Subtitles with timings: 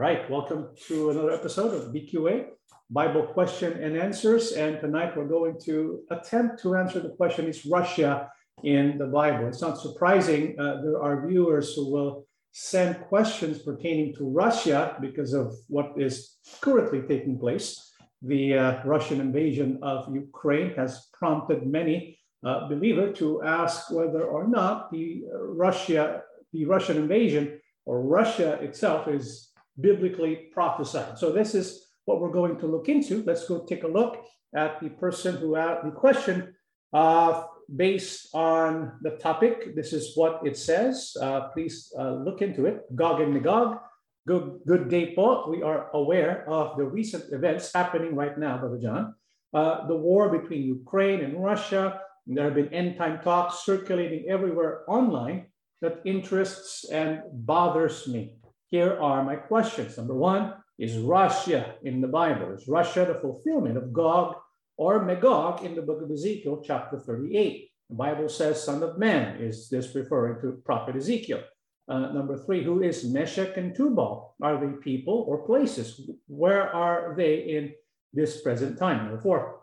[0.00, 2.46] right, welcome to another episode of BQA,
[2.88, 4.52] Bible Question and Answers.
[4.52, 8.30] And tonight we're going to attempt to answer the question Is Russia
[8.64, 9.46] in the Bible?
[9.46, 15.34] It's not surprising uh, there are viewers who will send questions pertaining to Russia because
[15.34, 17.92] of what is currently taking place.
[18.22, 24.48] The uh, Russian invasion of Ukraine has prompted many uh, believers to ask whether or
[24.48, 26.22] not the uh, Russia,
[26.54, 29.49] the Russian invasion or Russia itself is
[29.80, 31.18] biblically prophesied.
[31.18, 33.22] So this is what we're going to look into.
[33.24, 36.54] Let's go take a look at the person who asked the question
[36.92, 37.44] uh,
[37.74, 39.76] based on the topic.
[39.76, 41.16] This is what it says.
[41.20, 42.84] Uh, please uh, look into it.
[42.96, 43.78] Gog and Magog.
[44.26, 45.50] Good, good day, Paul.
[45.50, 49.14] We are aware of the recent events happening right now, Brother John.
[49.52, 52.00] Uh, the war between Ukraine and Russia.
[52.26, 55.46] There have been end time talks circulating everywhere online
[55.80, 58.34] that interests and bothers me.
[58.70, 59.96] Here are my questions.
[59.96, 62.52] Number one, is Russia in the Bible?
[62.52, 64.36] Is Russia the fulfillment of Gog
[64.76, 67.68] or Magog in the book of Ezekiel, chapter 38?
[67.90, 69.42] The Bible says, Son of Man.
[69.42, 71.42] Is this referring to prophet Ezekiel?
[71.88, 74.36] Uh, number three, who is Meshech and Tubal?
[74.40, 76.08] Are they people or places?
[76.28, 77.72] Where are they in
[78.12, 78.98] this present time?
[78.98, 79.60] Number four,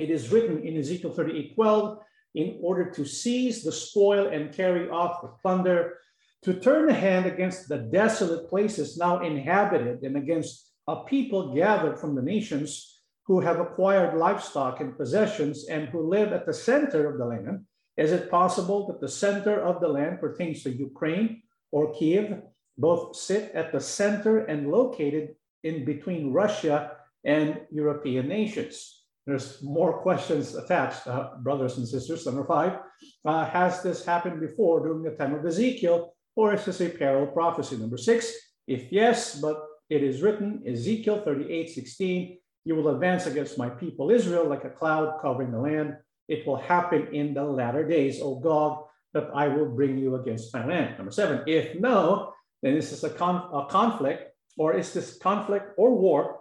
[0.00, 1.98] it is written in Ezekiel 38 12,
[2.34, 5.98] in order to seize the spoil and carry off the plunder,
[6.42, 11.98] to turn the hand against the desolate places now inhabited and against a people gathered
[11.98, 17.10] from the nations who have acquired livestock and possessions and who live at the center
[17.10, 17.64] of the land.
[17.96, 22.42] Is it possible that the center of the land pertains to Ukraine or Kiev?
[22.78, 26.92] Both sit at the center and located in between Russia
[27.24, 29.04] and European nations.
[29.26, 32.24] There's more questions attached, uh, brothers and sisters.
[32.24, 32.78] Number five,
[33.24, 37.32] uh, has this happened before during the time of Ezekiel, or is this a parallel
[37.32, 37.76] prophecy?
[37.76, 38.32] Number six,
[38.66, 44.10] if yes, but it is written, Ezekiel 38, 16, you will advance against my people
[44.10, 45.96] Israel like a cloud covering the land.
[46.28, 48.84] It will happen in the latter days, O Gog,
[49.14, 50.96] that I will bring you against my land.
[50.96, 52.32] Number seven, if no,
[52.62, 56.40] then this is a, con- a conflict, or is this conflict or war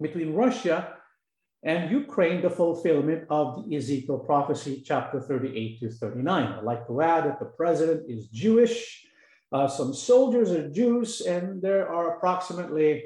[0.00, 0.92] between Russia
[1.62, 6.44] and Ukraine, the fulfillment of the Ezekiel prophecy, chapter 38 to 39.
[6.44, 9.05] I'd like to add that the president is Jewish,
[9.52, 13.04] uh, some soldiers are Jews, and there are approximately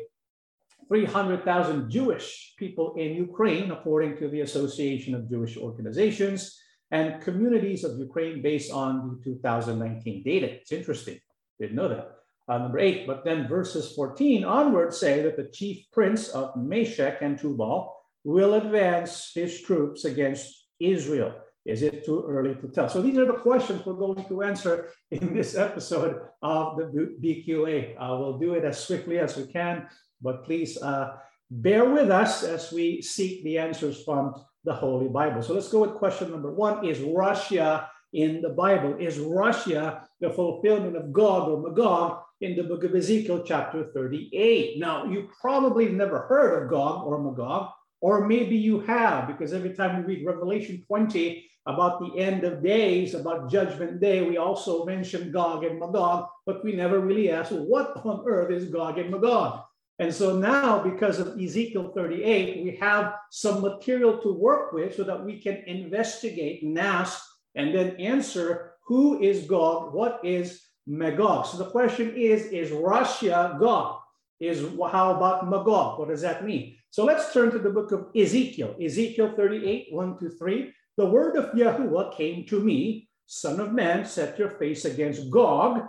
[0.89, 6.59] 300,000 Jewish people in Ukraine, according to the Association of Jewish Organizations
[6.91, 10.51] and Communities of Ukraine, based on the 2019 data.
[10.51, 11.21] It's interesting.
[11.61, 12.11] Didn't know that.
[12.49, 17.23] Uh, number eight, but then verses 14 onward say that the chief prince of Meshech
[17.23, 21.33] and Tubal will advance his troops against Israel?
[21.71, 22.89] Is it too early to tell?
[22.89, 27.95] So these are the questions we're going to answer in this episode of the BQA.
[27.97, 29.87] Uh, we'll do it as swiftly as we can,
[30.21, 31.13] but please uh,
[31.49, 35.43] bear with us as we seek the answers from the Holy Bible.
[35.43, 36.85] So let's go with question number one.
[36.85, 38.97] Is Russia in the Bible?
[38.99, 44.81] Is Russia the fulfillment of Gog or Magog in the book of Ezekiel, chapter 38?
[44.81, 47.71] Now, you probably never heard of Gog or Magog
[48.01, 52.63] or maybe you have, because every time we read Revelation 20 about the end of
[52.63, 57.51] days, about judgment day, we also mention Gog and Magog, but we never really ask,
[57.51, 59.63] well, what on earth is Gog and Magog?
[59.99, 65.05] And so now, because of Ezekiel 38, we have some material to work with so
[65.05, 67.23] that we can investigate and ask
[67.55, 71.47] and then answer who is Gog, what is Magog.
[71.47, 73.99] So the question is, is Russia Gog?
[74.41, 75.99] Is how about Magog?
[75.99, 76.77] What does that mean?
[76.91, 80.73] So let's turn to the book of Ezekiel, Ezekiel 38, 1 to 3.
[81.01, 85.89] The word of Yahuwah came to me, Son of man, set your face against Gog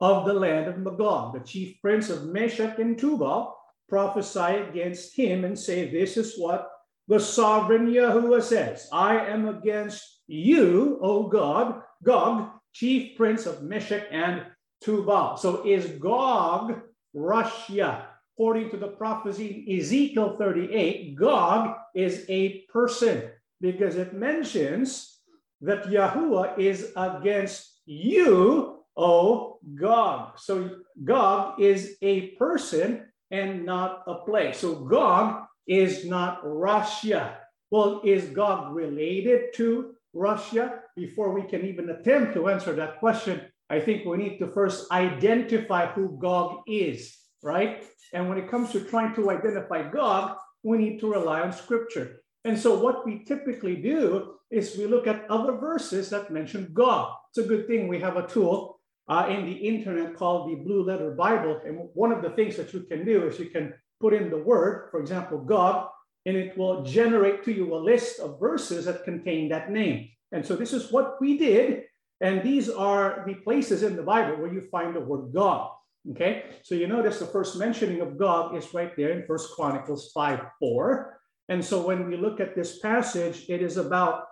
[0.00, 3.52] of the land of Magog, the chief prince of Meshech and Tubal.
[3.88, 6.70] Prophesy against him and say, This is what
[7.08, 14.06] the sovereign Yahuwah says I am against you, O God, Gog, chief prince of Meshech
[14.12, 14.46] and
[14.80, 15.36] Tubal.
[15.36, 16.80] So is Gog
[17.12, 18.06] Russia?
[18.34, 23.30] according to the prophecy in Ezekiel 38, Gog is a person
[23.64, 25.22] because it mentions
[25.62, 30.38] that Yahuwah is against you, O Gog.
[30.38, 34.58] So Gog is a person and not a place.
[34.58, 37.38] So Gog is not Russia.
[37.70, 40.82] Well, is Gog related to Russia?
[40.94, 43.40] Before we can even attempt to answer that question,
[43.70, 47.82] I think we need to first identify who Gog is, right?
[48.12, 52.20] And when it comes to trying to identify Gog, we need to rely on scripture.
[52.44, 57.14] And so what we typically do is we look at other verses that mention Gog.
[57.30, 60.84] It's a good thing we have a tool uh, in the internet called the Blue
[60.84, 61.60] Letter Bible.
[61.66, 64.38] And one of the things that you can do is you can put in the
[64.38, 65.88] word, for example, Gog,
[66.26, 70.08] and it will generate to you a list of verses that contain that name.
[70.32, 71.84] And so this is what we did.
[72.20, 75.70] And these are the places in the Bible where you find the word Gog.
[76.10, 80.12] Okay, so you notice the first mentioning of Gog is right there in First Chronicles
[80.12, 81.20] 5 4.
[81.48, 84.24] And so when we look at this passage, it is about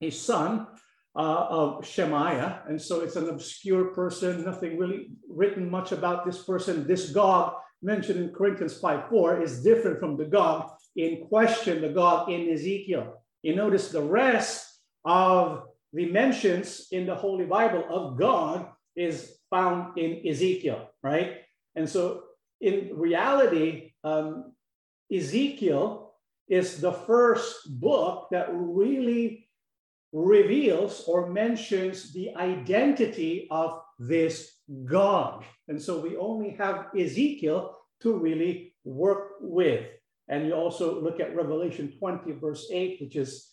[0.00, 0.66] a son
[1.16, 2.62] uh, of Shemaiah.
[2.68, 6.86] And so it's an obscure person, nothing really written much about this person.
[6.86, 11.90] This Gog mentioned in Corinthians 5 4 is different from the Gog in question, the
[11.90, 13.22] Gog in Ezekiel.
[13.42, 15.62] You notice the rest of
[15.92, 21.38] the mentions in the Holy Bible of Gog is found in Ezekiel, right?
[21.76, 22.24] And so
[22.60, 24.52] in reality, um,
[25.12, 26.07] Ezekiel
[26.48, 29.48] is the first book that really
[30.12, 34.54] reveals or mentions the identity of this
[34.84, 35.44] Gog.
[35.68, 39.86] And so we only have Ezekiel to really work with.
[40.28, 43.50] And you also look at Revelation 20, verse 8, which is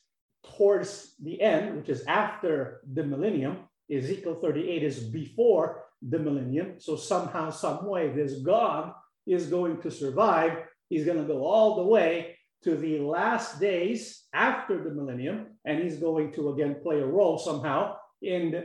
[0.57, 3.59] towards the end, which is after the millennium.
[3.89, 6.79] Ezekiel 38 is before the millennium.
[6.79, 8.93] So somehow, some way, this Gog
[9.25, 10.57] is going to survive.
[10.89, 15.83] He's going to go all the way to the last days after the millennium, and
[15.83, 18.63] he's going to again play a role somehow in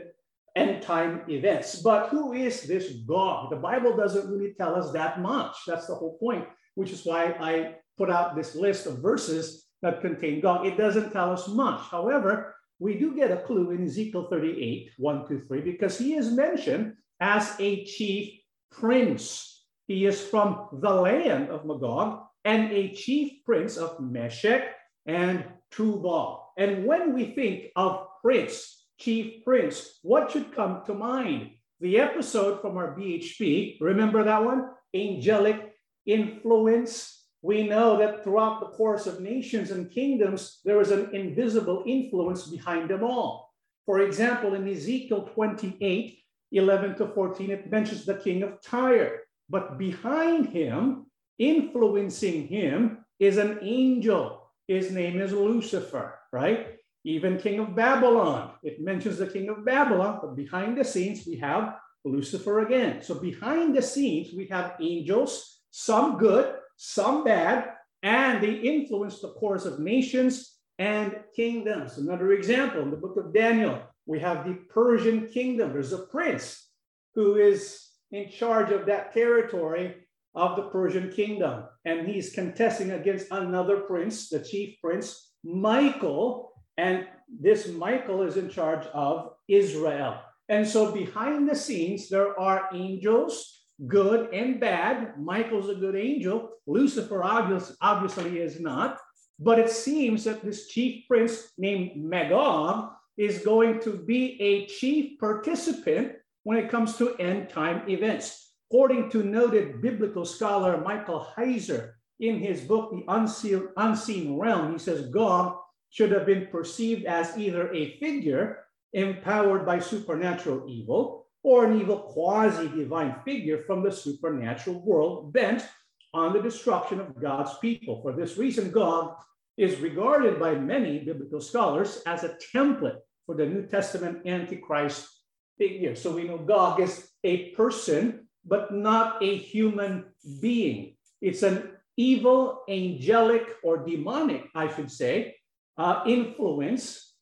[0.55, 1.81] end time events.
[1.81, 3.49] But who is this Gog?
[3.49, 5.55] The Bible doesn't really tell us that much.
[5.67, 6.45] That's the whole point,
[6.75, 10.65] which is why I put out this list of verses that contain Gog.
[10.65, 11.81] It doesn't tell us much.
[11.89, 16.31] However, we do get a clue in Ezekiel 38, 1 to 3, because he is
[16.31, 18.33] mentioned as a chief
[18.71, 19.65] prince.
[19.87, 26.51] He is from the land of Magog and a chief prince of Meshech and Tubal.
[26.57, 31.51] And when we think of prince, chief prince, what should come to mind?
[31.79, 34.69] The episode from our BHP, remember that one?
[34.93, 35.73] Angelic
[36.05, 37.25] influence.
[37.41, 42.47] We know that throughout the course of nations and kingdoms, there is an invisible influence
[42.47, 43.51] behind them all.
[43.87, 46.19] For example, in Ezekiel 28,
[46.51, 49.21] 11 to 14, it mentions the king of Tyre.
[49.49, 51.07] But behind him,
[51.41, 54.51] influencing him, is an angel.
[54.67, 56.77] His name is Lucifer, right?
[57.03, 58.51] Even king of Babylon.
[58.61, 63.01] It mentions the king of Babylon, but behind the scenes, we have Lucifer again.
[63.01, 67.71] So behind the scenes, we have angels, some good, some bad,
[68.03, 71.97] and they influence the course of nations and kingdoms.
[71.97, 75.73] Another example in the book of Daniel, we have the Persian kingdom.
[75.73, 76.67] There's a prince
[77.15, 79.95] who is in charge of that territory
[80.35, 81.63] of the Persian kingdom.
[81.85, 86.53] And he's contesting against another prince, the chief prince, Michael.
[86.77, 90.19] And this Michael is in charge of Israel.
[90.49, 95.17] And so behind the scenes, there are angels, good and bad.
[95.17, 96.49] Michael's a good angel.
[96.67, 98.99] Lucifer obviously is not.
[99.39, 105.19] But it seems that this chief prince named Magog is going to be a chief
[105.19, 106.13] participant
[106.43, 108.50] when it comes to end time events.
[108.71, 114.79] According to noted biblical scholar Michael Heiser in his book, The Unseen, Unseen Realm, he
[114.79, 115.57] says Gog
[115.89, 118.63] should have been perceived as either a figure
[118.93, 125.67] empowered by supernatural evil or an evil quasi divine figure from the supernatural world bent
[126.13, 128.01] on the destruction of God's people.
[128.01, 129.17] For this reason, Gog
[129.57, 135.09] is regarded by many biblical scholars as a template for the New Testament Antichrist
[135.57, 135.93] figure.
[135.93, 140.05] So we know Gog is a person, but not a human
[140.39, 140.95] being.
[141.21, 145.35] It's an evil, angelic, or demonic, I should say,
[145.77, 147.15] uh, influence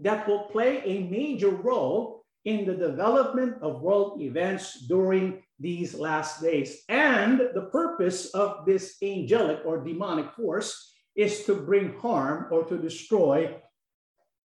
[0.00, 6.40] that will play a major role in the development of world events during these last
[6.40, 6.82] days.
[6.88, 12.78] And the purpose of this angelic or demonic force is to bring harm or to
[12.78, 13.54] destroy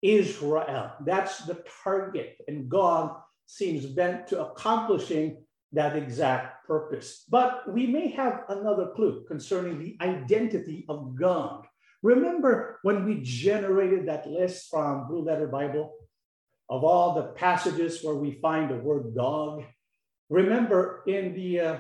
[0.02, 0.92] Israel.
[1.00, 2.36] That's the target.
[2.48, 3.16] And Gog
[3.46, 5.43] seems bent to accomplishing
[5.74, 7.24] that exact purpose.
[7.28, 11.66] But we may have another clue concerning the identity of Gog.
[12.02, 15.92] Remember when we generated that list from Blue Letter Bible
[16.68, 19.64] of all the passages where we find the word Gog?
[20.30, 21.76] Remember in the uh,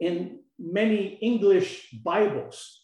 [0.00, 2.82] in many English Bibles,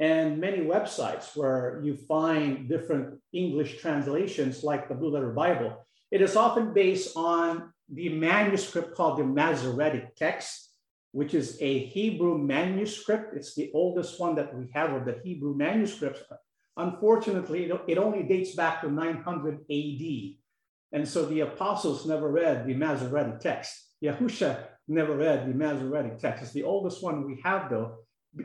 [0.00, 5.86] and many websites where you find different English translations, like the Blue Letter Bible.
[6.10, 10.70] It is often based on the manuscript called the Masoretic text,
[11.12, 13.34] which is a Hebrew manuscript.
[13.34, 16.22] It's the oldest one that we have of the Hebrew manuscripts.
[16.76, 20.36] Unfortunately, it only dates back to 900 AD.
[20.92, 23.94] And so the apostles never read the Masoretic text.
[24.02, 26.42] Yahusha never read the Masoretic text.
[26.42, 27.98] It's the oldest one we have, though,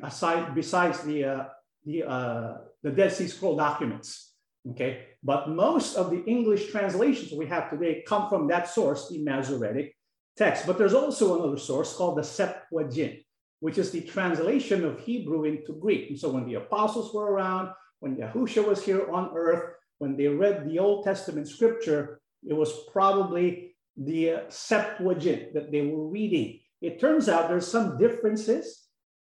[0.04, 1.44] aside, besides the, uh,
[1.86, 4.35] the, uh, the Dead Sea Scroll documents.
[4.72, 9.20] Okay, but most of the English translations we have today come from that source, the
[9.20, 9.96] Masoretic
[10.36, 10.66] text.
[10.66, 13.20] But there's also another source called the Septuagint,
[13.60, 16.10] which is the translation of Hebrew into Greek.
[16.10, 17.70] And so when the apostles were around,
[18.00, 22.86] when Yahusha was here on earth, when they read the Old Testament scripture, it was
[22.92, 26.60] probably the uh, Septuagint that they were reading.
[26.82, 28.88] It turns out there's some differences,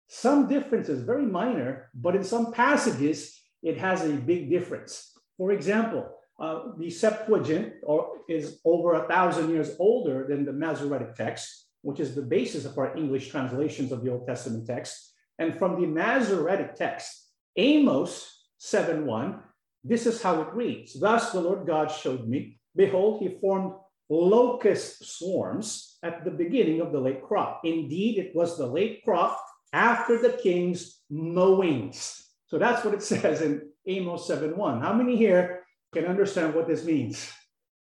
[0.08, 5.09] some differences, very minor, but in some passages, it has a big difference.
[5.40, 6.04] For example,
[6.38, 11.98] uh, the Septuagint or, is over a thousand years older than the Masoretic text, which
[11.98, 15.14] is the basis of our English translations of the Old Testament text.
[15.38, 18.12] And from the Masoretic text, Amos
[18.60, 19.40] 7:1,
[19.82, 23.72] this is how it reads: Thus the Lord God showed me, behold, he formed
[24.10, 27.62] locust swarms at the beginning of the late crop.
[27.64, 29.40] Indeed, it was the late crop
[29.72, 32.28] after the king's mowings.
[32.44, 34.80] So that's what it says in Amos 7:1.
[34.80, 37.30] How many here can understand what this means?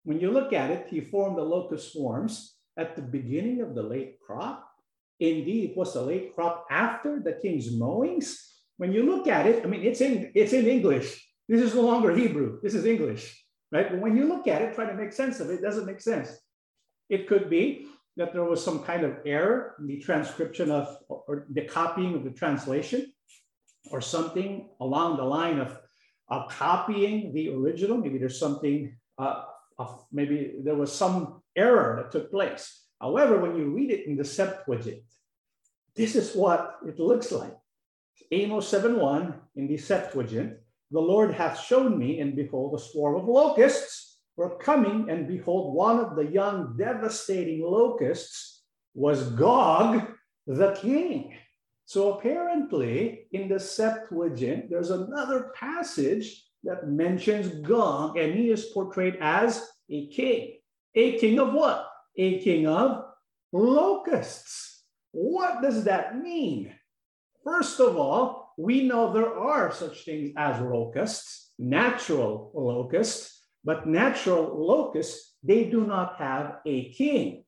[0.04, 3.84] When you look at it, he formed the locust swarms at the beginning of the
[3.84, 4.66] late crop.
[5.20, 8.28] Indeed, it was the late crop after the king's mowings.
[8.78, 11.08] When you look at it, I mean, it's in it's in English.
[11.48, 12.60] This is no longer Hebrew.
[12.64, 13.24] This is English,
[13.72, 13.90] right?
[13.92, 16.02] But when you look at it, try to make sense of it, it doesn't make
[16.02, 16.30] sense.
[17.10, 17.88] It could be
[18.18, 22.24] that there was some kind of error in the transcription of or the copying of
[22.24, 23.12] the translation
[23.92, 25.78] or something along the line of,
[26.30, 27.98] of copying the original.
[27.98, 29.44] Maybe there's something, uh,
[30.12, 32.86] maybe there was some error that took place.
[33.02, 35.04] However, when you read it in the Septuagint,
[35.96, 37.56] this is what it looks like.
[38.32, 40.58] Amos 7.1 in the Septuagint,
[40.92, 45.76] the Lord hath shown me, and behold, a swarm of locusts were coming, and behold,
[45.76, 50.08] one of the young devastating locusts was Gog
[50.48, 51.36] the king.
[51.90, 59.18] So apparently, in the Septuagint, there's another passage that mentions Gog, and he is portrayed
[59.20, 60.60] as a king.
[60.94, 61.90] A king of what?
[62.16, 63.06] A king of
[63.52, 64.84] locusts.
[65.14, 66.76] What does that mean?
[67.44, 74.64] First of all, we know there are such things as locusts, natural locusts, but natural
[74.64, 77.46] locusts, they do not have a king.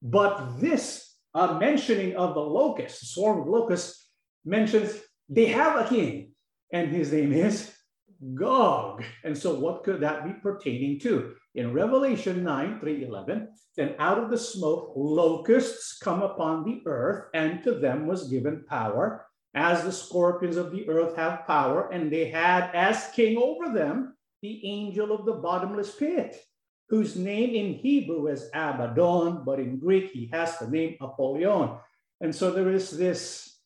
[0.00, 4.08] But this uh, mentioning of the locust, swarm of locusts,
[4.44, 6.32] mentions they have a king,
[6.72, 7.72] and his name is
[8.34, 9.02] Gog.
[9.24, 11.34] And so, what could that be pertaining to?
[11.54, 17.28] In Revelation 9 3 11, then out of the smoke locusts come upon the earth,
[17.34, 22.10] and to them was given power, as the scorpions of the earth have power, and
[22.10, 26.36] they had as king over them the angel of the bottomless pit
[26.92, 31.78] whose name in Hebrew is Abaddon, but in Greek he has the name Apollyon.
[32.20, 33.56] And so there is this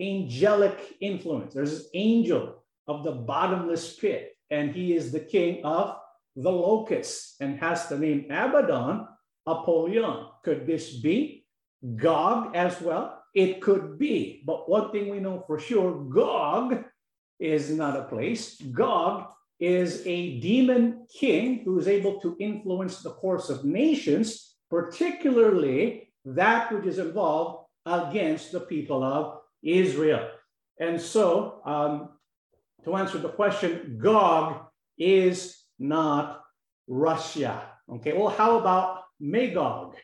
[0.00, 1.52] angelic influence.
[1.52, 5.98] There's this angel of the bottomless pit, and he is the king of
[6.36, 9.06] the locusts and has the name Abaddon,
[9.46, 10.28] Apollyon.
[10.42, 11.44] Could this be
[11.96, 13.22] Gog as well?
[13.34, 16.82] It could be, but one thing we know for sure Gog
[17.38, 18.58] is not a place.
[18.72, 19.26] Gog
[19.60, 26.72] is a demon king who is able to influence the course of nations, particularly that
[26.72, 30.28] which is involved against the people of Israel.
[30.80, 32.10] And so, um,
[32.84, 34.66] to answer the question, Gog
[34.98, 36.42] is not
[36.86, 37.62] Russia.
[37.88, 39.94] Okay, well, how about Magog?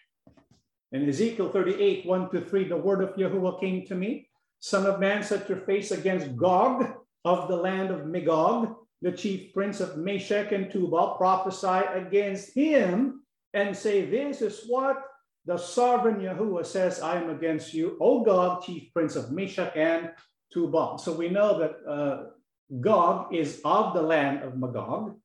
[0.93, 4.29] In Ezekiel 38, 1 to 3, the word of Yahuwah came to me
[4.61, 6.85] Son of man, set your face against Gog
[7.25, 13.23] of the land of Magog the chief prince of Meshech and Tubal, prophesy against him
[13.55, 15.03] and say, This is what
[15.47, 20.11] the sovereign Yahuwah says, I am against you, O Gog, chief prince of Meshech and
[20.53, 20.99] Tubal.
[20.99, 22.25] So we know that uh,
[22.81, 25.17] Gog is of the land of Magog,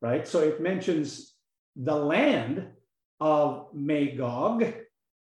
[0.00, 0.26] right?
[0.26, 1.34] So it mentions
[1.76, 2.66] the land
[3.20, 4.64] of Magog.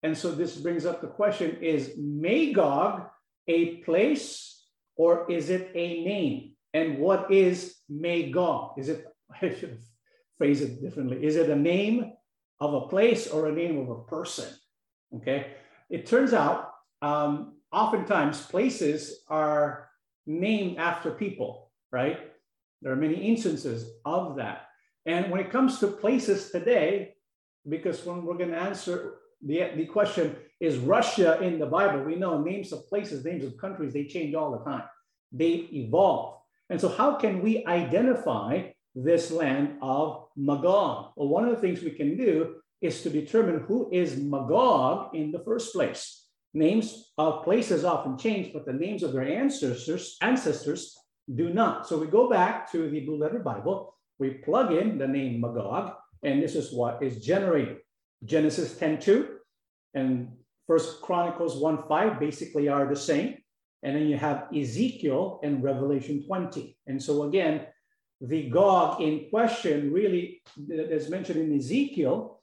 [0.02, 3.06] And so this brings up the question is Magog
[3.46, 6.53] a place or is it a name?
[6.74, 8.72] And what is Magog?
[8.76, 9.06] Is it,
[9.42, 9.78] I should
[10.36, 11.24] phrase it differently.
[11.24, 12.12] Is it a name
[12.60, 14.52] of a place or a name of a person?
[15.16, 15.52] Okay.
[15.88, 19.88] It turns out, um, oftentimes places are
[20.26, 22.18] named after people, right?
[22.82, 24.68] There are many instances of that.
[25.06, 27.14] And when it comes to places today,
[27.68, 32.02] because when we're going to answer the, the question, is Russia in the Bible?
[32.02, 34.84] We know names of places, names of countries, they change all the time.
[35.30, 36.38] They evolve.
[36.70, 41.12] And so, how can we identify this land of Magog.
[41.16, 45.32] Well, one of the things we can do is to determine who is Magog in
[45.32, 46.26] the first place.
[46.52, 50.96] Names of places often change, but the names of their ancestors, ancestors
[51.34, 51.88] do not.
[51.88, 55.94] So we go back to the Blue Letter Bible, we plug in the name Magog,
[56.22, 57.78] and this is what is generated.
[58.24, 59.38] Genesis 10:2
[59.94, 60.28] and
[60.66, 63.38] First Chronicles 1:5 basically are the same.
[63.84, 66.76] And then you have Ezekiel and Revelation 20.
[66.86, 67.66] And so again,
[68.20, 70.42] the Gog in question really,
[70.90, 72.40] as mentioned in Ezekiel,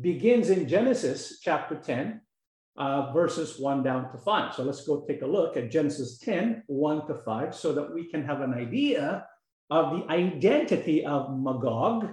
[0.00, 2.20] begins in Genesis chapter 10,
[2.76, 4.54] uh, verses 1 down to 5.
[4.54, 8.10] So let's go take a look at Genesis 10, 1 to 5, so that we
[8.10, 9.26] can have an idea
[9.70, 12.08] of the identity of Magog,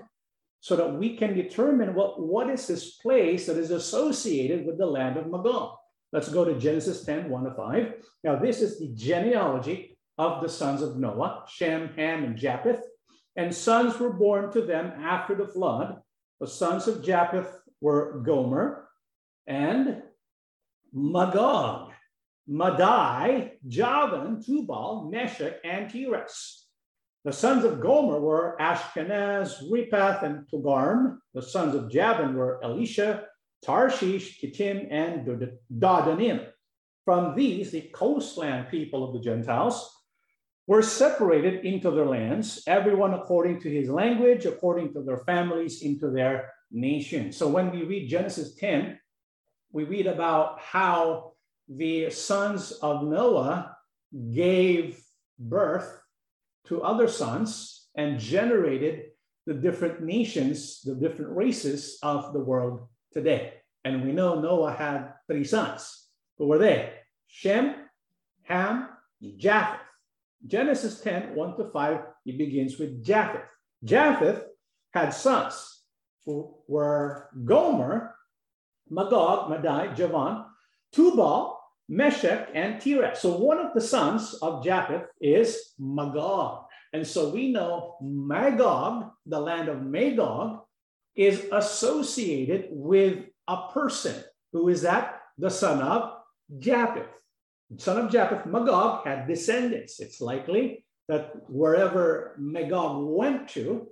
[0.59, 4.85] so that we can determine what, what is this place that is associated with the
[4.85, 5.75] land of Magog.
[6.11, 7.93] Let's go to Genesis 10, 1 to 5.
[8.23, 12.81] Now, this is the genealogy of the sons of Noah, Shem, Ham, and Japheth.
[13.35, 16.01] And sons were born to them after the flood.
[16.39, 18.89] The sons of Japheth were Gomer
[19.47, 20.03] and
[20.93, 21.93] Magog,
[22.47, 26.67] Madai, Javan, Tubal, Meshech, and Tiras.
[27.23, 31.19] The sons of Gomer were Ashkenaz, Rephath, and Togarm.
[31.33, 33.27] The sons of Javan were Elisha,
[33.63, 35.25] Tarshish, Kittim, and
[35.71, 36.47] Dodanim.
[37.05, 39.89] From these, the coastland people of the Gentiles
[40.67, 46.09] were separated into their lands, everyone according to his language, according to their families, into
[46.09, 47.31] their nation.
[47.31, 48.99] So when we read Genesis 10,
[49.71, 51.33] we read about how
[51.67, 53.75] the sons of Noah
[54.33, 55.01] gave
[55.39, 56.01] birth
[56.67, 59.05] to other sons and generated
[59.45, 63.53] the different nations, the different races of the world today.
[63.83, 66.07] And we know Noah had three sons.
[66.37, 66.93] Who were they?
[67.27, 67.75] Shem,
[68.43, 68.89] Ham,
[69.37, 69.79] Japheth.
[70.45, 73.45] Genesis 10, 1 to 5, it begins with Japheth.
[73.83, 74.43] Japheth
[74.91, 75.83] had sons
[76.25, 78.15] who were Gomer,
[78.89, 80.45] Magog, Madai, Javan,
[80.91, 81.57] Tubal,
[81.89, 83.19] Meshech, and Tiras.
[83.19, 86.65] So one of the sons of Japheth is Magog.
[86.93, 90.61] And so we know Magog, the land of Magog,
[91.15, 94.23] is associated with a person.
[94.53, 95.21] Who is that?
[95.37, 96.13] The son of
[96.59, 97.09] Japheth.
[97.77, 99.99] Son of Japheth, Magog, had descendants.
[99.99, 103.87] It's likely that wherever Magog went to,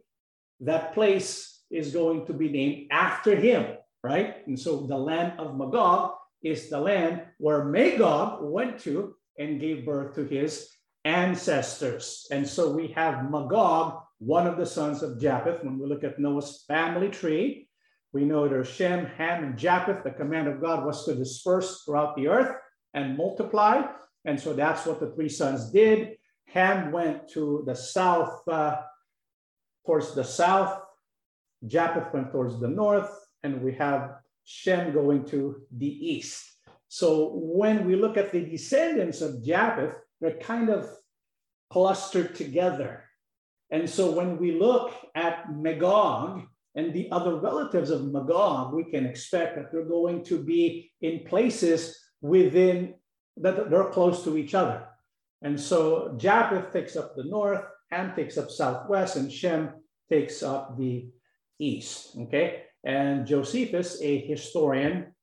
[0.62, 4.46] that place is going to be named after him, right?
[4.48, 9.86] And so the land of Magog is the land where Magog went to and gave
[9.86, 10.70] birth to his
[11.06, 12.28] ancestors.
[12.32, 15.64] And so we have Magog one of the sons of Japheth.
[15.64, 17.70] When we look at Noah's family tree,
[18.12, 20.04] we know there's Shem, Ham, and Japheth.
[20.04, 22.56] The command of God was to disperse throughout the earth
[22.94, 23.84] and multiply.
[24.26, 26.18] And so that's what the three sons did.
[26.46, 28.78] Ham went to the south, uh,
[29.86, 30.82] towards the south.
[31.66, 33.12] Japheth went towards the north.
[33.44, 36.46] And we have Shem going to the east.
[36.88, 40.90] So when we look at the descendants of Japheth, they're kind of
[41.70, 43.06] clustered together.
[43.72, 46.44] And so when we look at Magog
[46.76, 51.26] and the other relatives of Magog, we can expect that they're going to be in
[51.26, 52.96] places within
[53.38, 54.86] that they're close to each other.
[55.42, 59.72] And so Japheth takes up the north, Ham takes up southwest, and Shem
[60.10, 61.08] takes up the
[61.60, 62.18] east.
[62.18, 62.64] Okay.
[62.84, 65.14] And Josephus, a historian,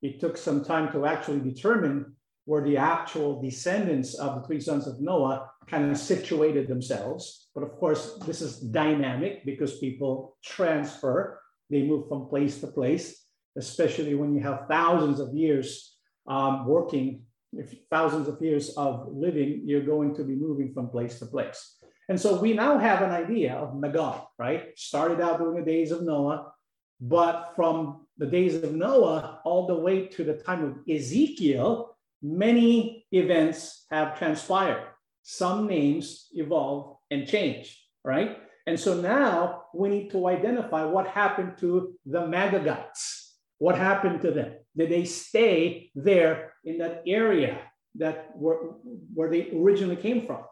[0.00, 2.14] he took some time to actually determine
[2.44, 7.48] where the actual descendants of the three sons of Noah kind of situated themselves.
[7.54, 13.24] But of course, this is dynamic because people transfer, they move from place to place,
[13.56, 19.62] especially when you have thousands of years um, working, if thousands of years of living,
[19.64, 21.76] you're going to be moving from place to place.
[22.08, 24.70] And so we now have an idea of Magog, right?
[24.76, 26.52] Started out during the days of Noah,
[27.00, 33.06] but from the days of Noah all the way to the time of Ezekiel, many
[33.12, 34.84] events have transpired.
[35.30, 38.38] Some names evolve and change, right?
[38.66, 43.34] And so now we need to identify what happened to the Magogites.
[43.58, 44.54] What happened to them?
[44.74, 47.58] Did they stay there in that area
[47.96, 48.76] that were,
[49.12, 50.44] where they originally came from?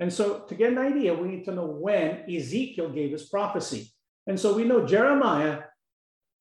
[0.00, 3.92] And so to get an idea, we need to know when Ezekiel gave his prophecy.
[4.26, 5.60] And so we know Jeremiah,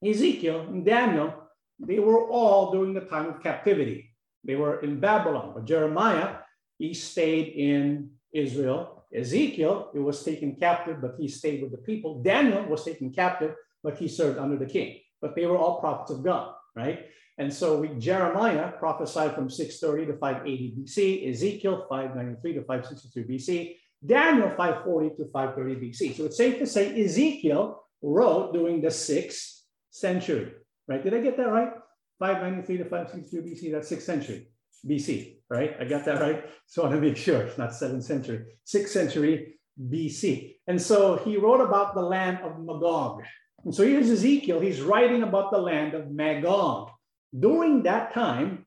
[0.04, 1.32] Ezekiel, and Daniel,
[1.78, 4.16] they were all during the time of captivity.
[4.44, 5.52] They were in Babylon.
[5.54, 6.38] But Jeremiah,
[6.84, 9.06] he stayed in Israel.
[9.16, 12.22] Ezekiel, he was taken captive, but he stayed with the people.
[12.22, 15.00] Daniel was taken captive, but he served under the king.
[15.22, 17.06] But they were all prophets of God, right?
[17.38, 23.76] And so we, Jeremiah prophesied from 630 to 580 BC, Ezekiel 593 to 563 BC,
[24.06, 26.18] Daniel 540 to 530 BC.
[26.18, 30.52] So it's safe to say Ezekiel wrote during the sixth century,
[30.90, 31.02] right?
[31.02, 31.72] Did I get that right?
[32.20, 34.50] 593 to 562 BC, that's sixth century
[34.86, 35.76] BC, right?
[35.80, 36.44] I got that right?
[36.66, 40.56] So I want to make sure it's not seventh century, sixth century BC.
[40.66, 43.22] And so he wrote about the land of Magog.
[43.64, 46.90] And so here's Ezekiel, he's writing about the land of Magog.
[47.38, 48.66] During that time,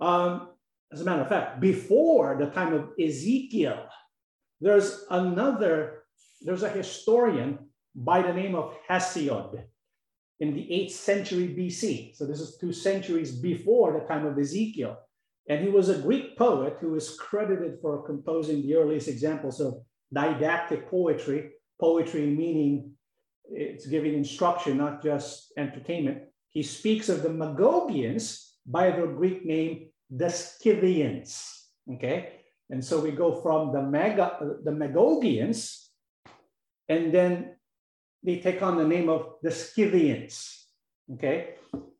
[0.00, 0.48] um,
[0.92, 3.86] as a matter of fact, before the time of Ezekiel,
[4.60, 6.04] there's another,
[6.40, 7.58] there's a historian
[7.94, 9.64] by the name of Hesiod
[10.40, 12.16] in the 8th century BC.
[12.16, 14.96] So this is two centuries before the time of Ezekiel.
[15.48, 19.82] And he was a Greek poet who is credited for composing the earliest examples of
[20.12, 21.50] didactic poetry,
[21.80, 22.92] poetry meaning
[23.50, 26.22] it's giving instruction, not just entertainment.
[26.48, 31.66] He speaks of the Magogians by their Greek name, the Scythians.
[31.94, 32.40] Okay.
[32.70, 35.88] And so we go from the, Maga, the Magogians,
[36.88, 37.56] and then
[38.22, 40.66] they take on the name of the Scythians.
[41.14, 41.54] Okay.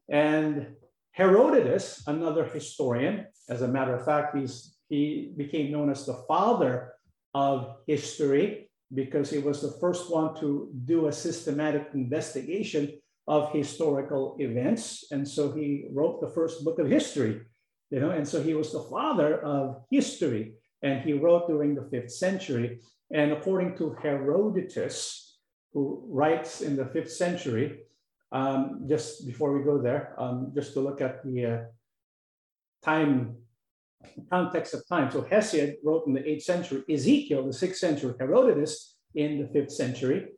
[0.09, 0.77] And
[1.11, 6.93] Herodotus, another historian, as a matter of fact, he's, he became known as the father
[7.35, 12.85] of history because he was the first one to do a systematic investigation
[13.29, 15.05] of historical events.
[15.11, 17.43] And so he wrote the first book of history,
[17.91, 20.55] you know, and so he was the father of history.
[20.83, 22.81] And he wrote during the fifth century.
[23.13, 25.39] And according to Herodotus,
[25.73, 27.85] who writes in the fifth century,
[28.33, 31.59] um, just before we go there, um, just to look at the uh,
[32.83, 33.42] time
[34.31, 35.11] context of time.
[35.11, 39.73] So Hesiod wrote in the eighth century, Ezekiel, the sixth century, Herodotus in the fifth
[39.73, 40.29] century.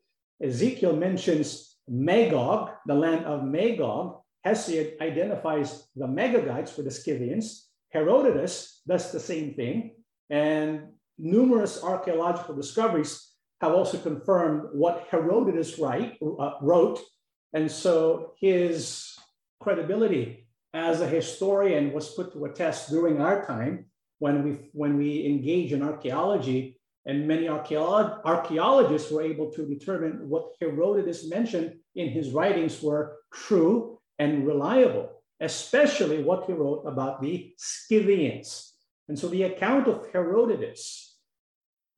[0.43, 4.21] Ezekiel mentions Magog, the land of Magog.
[4.47, 7.69] Hesiod identifies the Magogites with the Scythians.
[7.91, 9.97] Herodotus does the same thing.
[10.31, 17.01] And numerous archaeological discoveries have also confirmed what Herodotus write, uh, wrote.
[17.53, 19.17] And so his
[19.61, 20.44] credibility
[20.75, 23.87] as a historian was put to a test during our time
[24.19, 30.55] when we, when we engage in archaeology and many archaeologists were able to determine what
[30.61, 37.53] Herodotus mentioned in his writings were true and reliable, especially what he wrote about the
[37.59, 38.73] Scythians.
[39.09, 41.19] And so the account of Herodotus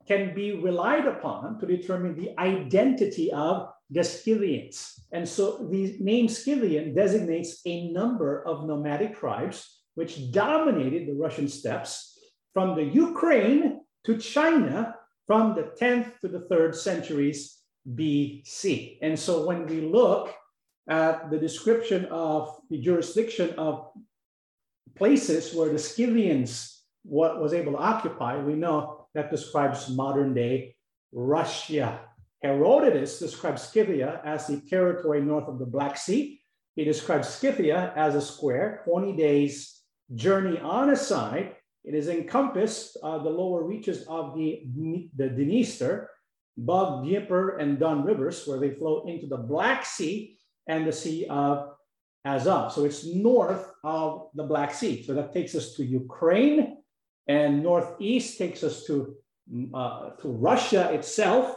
[0.07, 5.07] can be relied upon to determine the identity of the Scythians.
[5.13, 11.49] And so the name Scythian designates a number of nomadic tribes which dominated the Russian
[11.49, 12.19] steppes
[12.53, 14.95] from the Ukraine to China
[15.27, 17.59] from the 10th to the 3rd centuries
[17.95, 18.99] BC.
[19.03, 20.35] And so when we look
[20.89, 23.91] at the description of the jurisdiction of
[24.95, 30.77] places where the Scythians was able to occupy, we know that describes modern day
[31.13, 32.01] Russia.
[32.47, 36.41] Herodotus describes Scythia as the territory north of the Black Sea.
[36.77, 39.83] He describes Scythia as a square, 20 days
[40.15, 41.57] journey on a side.
[41.85, 44.63] It is encompassed uh, the lower reaches of the,
[45.17, 46.07] the Dniester,
[46.57, 51.27] Bug, Dnieper, and Don rivers, where they flow into the Black Sea and the Sea
[51.29, 51.71] of
[52.25, 52.73] Azov.
[52.73, 55.03] So it's north of the Black Sea.
[55.03, 56.79] So that takes us to Ukraine,
[57.29, 59.17] and northeast takes us to,
[59.75, 61.57] uh, to Russia itself,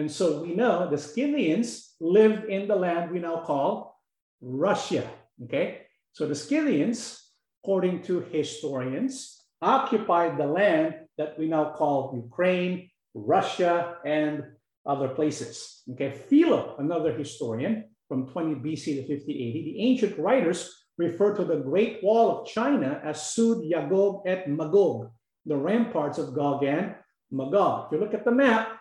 [0.00, 4.00] and so we know the Scythians lived in the land we now call
[4.40, 5.06] Russia.
[5.44, 5.82] Okay.
[6.14, 7.22] So the Scythians,
[7.62, 14.42] according to historians, occupied the land that we now call Ukraine, Russia, and
[14.86, 15.82] other places.
[15.92, 16.12] Okay.
[16.12, 21.56] Philo, another historian from 20 BC to 50 AD, the ancient writers refer to the
[21.56, 25.10] Great Wall of China as Sud, Yagog, et Magog,
[25.44, 26.94] the ramparts of Gog and
[27.30, 27.86] Magog.
[27.86, 28.79] If you look at the map,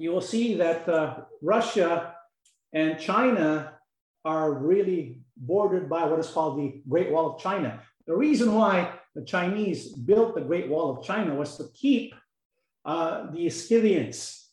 [0.00, 2.14] you will see that uh, Russia
[2.72, 3.74] and China
[4.24, 7.80] are really bordered by what is called the Great Wall of China.
[8.06, 12.14] The reason why the Chinese built the Great Wall of China was to keep
[12.86, 14.48] uh, the Scythians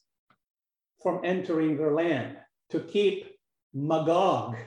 [1.01, 2.38] from entering their land,
[2.71, 3.38] to keep
[3.73, 4.57] Magog,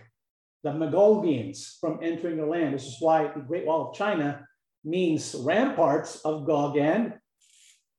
[0.62, 2.74] the Magogians, from entering their land.
[2.74, 4.46] This is why the Great Wall of China
[4.82, 7.14] means ramparts of Gog and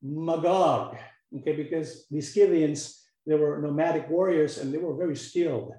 [0.01, 0.97] Magog
[1.37, 5.71] okay, because the Scythians, they were nomadic warriors and they were very skilled.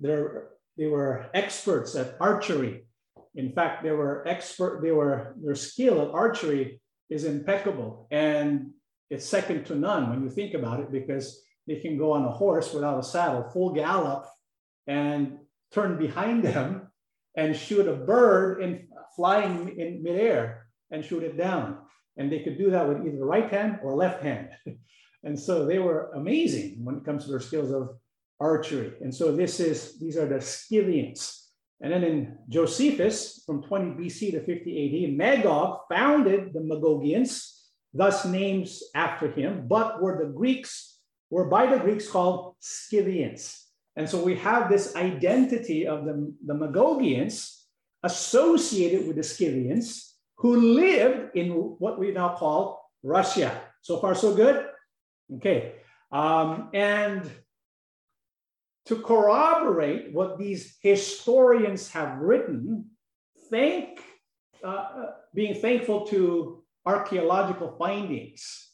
[0.00, 2.86] They're, they were experts at archery.
[3.34, 6.80] In fact, they were expert, they were, their skill at archery
[7.10, 8.70] is impeccable and
[9.10, 12.30] it's second to none when you think about it because they can go on a
[12.30, 14.26] horse without a saddle, full gallop,
[14.86, 15.38] and
[15.72, 16.88] turn behind them
[17.36, 21.78] and shoot a bird in flying in midair and shoot it down.
[22.16, 24.50] And they could do that with either right hand or left hand.
[25.24, 27.96] and so they were amazing when it comes to their skills of
[28.40, 28.94] archery.
[29.00, 31.50] And so this is, these are the Scythians.
[31.80, 37.50] And then in Josephus from 20 BC to 50 AD, Magog founded the Magogians,
[37.92, 40.98] thus names after him, but were the Greeks,
[41.30, 43.66] were by the Greeks called Scythians.
[43.96, 47.64] And so we have this identity of the, the Magogians
[48.02, 50.13] associated with the Scythians
[50.44, 53.62] who lived in what we now call Russia.
[53.80, 54.66] So far, so good?
[55.36, 55.76] Okay.
[56.12, 57.22] Um, and
[58.84, 62.90] to corroborate what these historians have written,
[63.48, 64.00] thank,
[64.62, 68.68] uh, uh, being thankful to archaeological findings,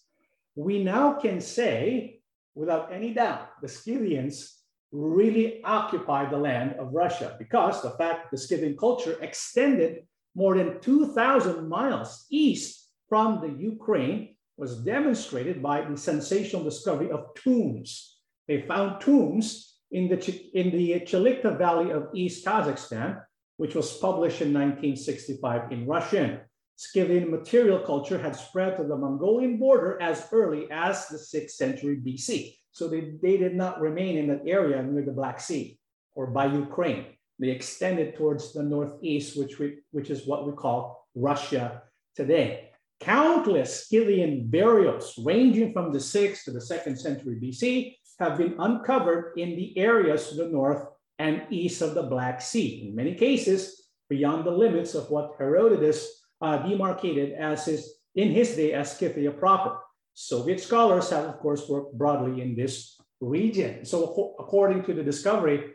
[0.57, 2.19] we now can say,
[2.57, 4.59] without any doubt, the Scythians
[4.91, 10.03] really occupied the land of Russia because the fact that the Scythian culture extended
[10.35, 17.35] more than 2,000 miles east from the Ukraine was demonstrated by the sensational discovery of
[17.35, 18.19] tombs.
[18.47, 20.19] They found tombs in the,
[20.55, 23.21] in the Chilikta Valley of East Kazakhstan,
[23.57, 26.41] which was published in 1965 in Russian.
[26.77, 31.97] Scythian material culture had spread to the Mongolian border as early as the 6th century
[31.97, 32.57] BC.
[32.73, 35.79] So they, they did not remain in that area near the Black Sea
[36.15, 37.07] or by Ukraine.
[37.41, 41.83] They extended towards the northeast, which, we, which is what we call Russia
[42.15, 42.69] today.
[43.01, 49.33] Countless Scythian burials, ranging from the 6th to the 2nd century BC, have been uncovered
[49.39, 50.87] in the areas to the north
[51.19, 52.87] and east of the Black Sea.
[52.87, 58.55] In many cases, beyond the limits of what Herodotus uh, demarcated as his, in his
[58.55, 59.79] day as Scythia proper.
[60.13, 63.87] Soviet scholars have, of course, worked broadly in this region.
[63.87, 65.73] So according to the discovery,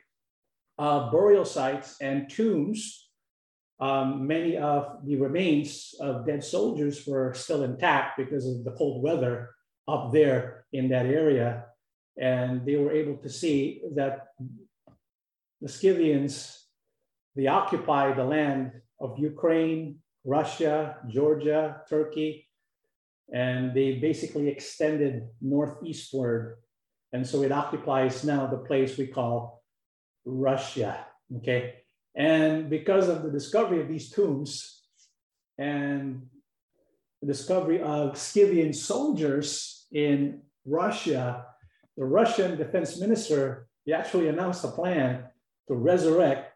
[0.77, 3.09] uh, burial sites and tombs,
[3.79, 9.03] um, many of the remains of dead soldiers were still intact because of the cold
[9.03, 9.51] weather
[9.87, 11.65] up there in that area.
[12.17, 14.27] And they were able to see that
[15.61, 16.67] the Scythians,
[17.35, 22.47] they occupied the land of Ukraine, Russia, Georgia, Turkey,
[23.33, 26.57] and they basically extended northeastward.
[27.11, 29.54] And so it occupies now the place we call
[30.25, 31.05] Russia,
[31.37, 31.75] okay?
[32.15, 34.81] And because of the discovery of these tombs
[35.57, 36.23] and
[37.21, 41.45] the discovery of Scythian soldiers in Russia,
[41.97, 45.25] the Russian defense minister, he actually announced a plan
[45.67, 46.53] to resurrect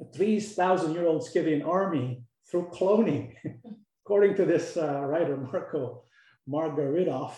[0.00, 3.34] a 3,000 year old Scythian army through cloning.
[4.04, 6.02] According to this uh, writer, Marco
[6.48, 7.34] Margaritov,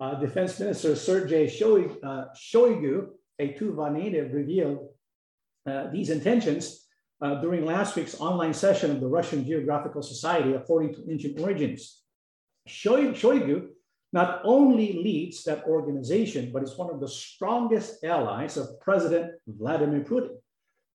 [0.00, 4.88] uh, Defense Minister Sergei uh, Shoigu, a Tuva native, revealed
[5.66, 6.86] uh, these intentions
[7.20, 12.02] uh, during last week's online session of the Russian Geographical Society, according to ancient origins.
[12.68, 13.68] Shoigu
[14.12, 20.00] not only leads that organization, but is one of the strongest allies of President Vladimir
[20.00, 20.36] Putin,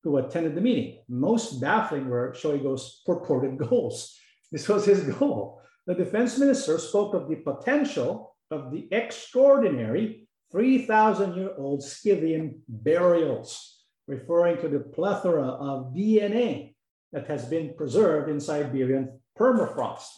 [0.03, 0.99] who attended the meeting.
[1.09, 4.15] Most baffling were Shoigu's purported goals.
[4.51, 5.61] This was his goal.
[5.85, 13.83] The defense minister spoke of the potential of the extraordinary 3,000 year old Scythian burials,
[14.07, 16.73] referring to the plethora of DNA
[17.11, 20.09] that has been preserved in Siberian permafrost.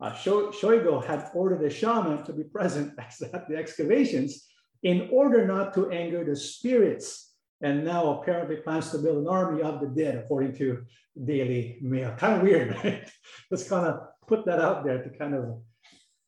[0.00, 4.46] Uh, Shoigu had ordered a shaman to be present at the excavations
[4.82, 9.62] in order not to anger the spirits, and now apparently plans to build an army
[9.62, 10.84] of the dead, according to
[11.24, 12.14] Daily Mail.
[12.18, 13.08] Kind of weird, right?
[13.50, 15.62] Let's kind of put that out there to kind of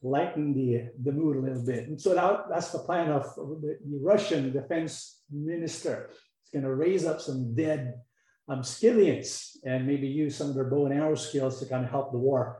[0.06, 1.88] lighten the, the mood a little bit.
[1.88, 6.10] And so that, that's the plan of the, the Russian defense minister.
[6.10, 7.94] He's going to raise up some dead
[8.48, 8.62] um,
[9.64, 12.18] and maybe use some of their bow and arrow skills to kind of help the
[12.18, 12.58] war,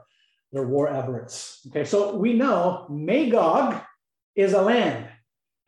[0.52, 1.61] their war efforts.
[1.68, 3.80] Okay, so we know Magog
[4.35, 5.09] is a land.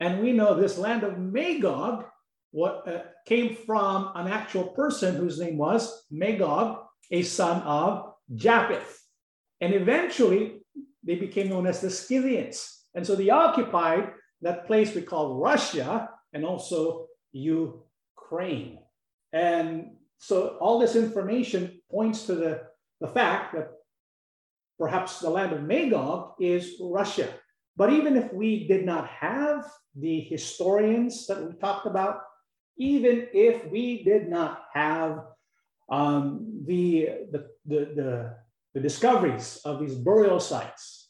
[0.01, 2.05] And we know this land of Magog
[2.51, 6.79] what uh, came from an actual person whose name was Magog,
[7.11, 8.99] a son of Japheth.
[9.61, 10.58] And eventually
[11.03, 12.85] they became known as the Scythians.
[12.95, 18.79] And so they occupied that place we call Russia and also Ukraine.
[19.33, 22.61] And so all this information points to the,
[22.99, 23.69] the fact that
[24.77, 27.29] perhaps the land of Magog is Russia.
[27.75, 32.21] But even if we did not have the historians that we talked about,
[32.77, 35.19] even if we did not have
[35.89, 38.35] um, the, the, the, the,
[38.73, 41.09] the discoveries of these burial sites,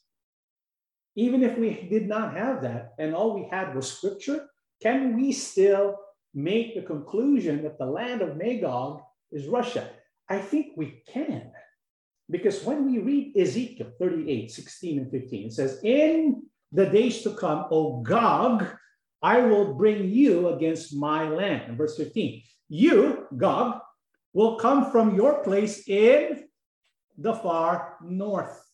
[1.15, 4.47] even if we did not have that and all we had was scripture,
[4.81, 5.97] can we still
[6.33, 9.89] make the conclusion that the land of Magog is Russia?
[10.29, 11.51] I think we can.
[12.29, 17.33] Because when we read Ezekiel 38, 16 and 15, it says, In the days to
[17.33, 18.67] come, O Gog
[19.21, 21.69] I will bring you against my land.
[21.69, 23.79] In verse 15, you, Gog,
[24.33, 26.45] will come from your place in
[27.21, 28.65] the far north.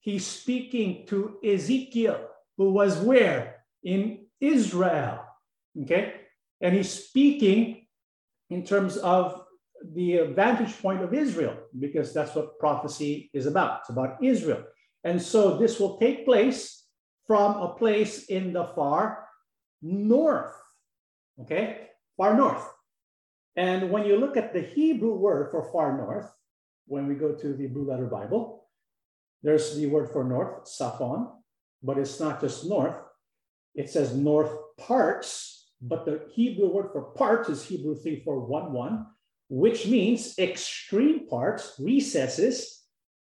[0.00, 3.64] He's speaking to Ezekiel, who was where?
[3.82, 5.24] In Israel.
[5.82, 6.14] Okay.
[6.60, 7.86] And he's speaking
[8.50, 9.42] in terms of
[9.82, 13.80] the vantage point of Israel, because that's what prophecy is about.
[13.80, 14.64] It's about Israel.
[15.04, 16.84] And so this will take place
[17.26, 19.26] from a place in the far
[19.80, 20.52] north.
[21.40, 22.66] Okay, far north.
[23.56, 26.30] And when you look at the Hebrew word for far north,
[26.90, 28.66] when we go to the Blue Letter Bible,
[29.44, 31.28] there's the word for north, Saphon,
[31.82, 32.96] but it's not just north.
[33.76, 39.06] It says north parts, but the Hebrew word for parts is Hebrew 3411,
[39.48, 42.82] which means extreme parts, recesses.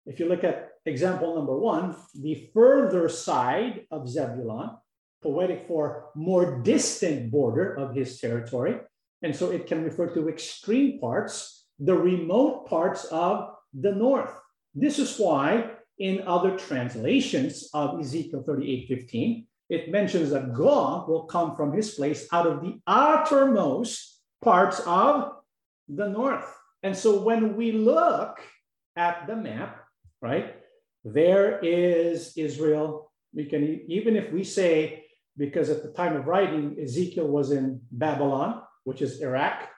[0.05, 4.77] If you look at example number one, the further side of Zebulon,
[5.21, 8.81] poetic for more distant border of his territory.
[9.21, 14.31] And so it can refer to extreme parts, the remote parts of the north.
[14.75, 21.23] This is why in other translations of Ezekiel 38 15, it mentions that God will
[21.23, 25.31] come from his place out of the outermost parts of
[25.87, 26.45] the north.
[26.83, 28.39] And so when we look
[28.95, 29.83] at the map,
[30.21, 30.55] right,
[31.03, 33.11] there is Israel.
[33.33, 35.05] We can, even if we say,
[35.37, 39.69] because at the time of writing, Ezekiel was in Babylon, which is Iraq,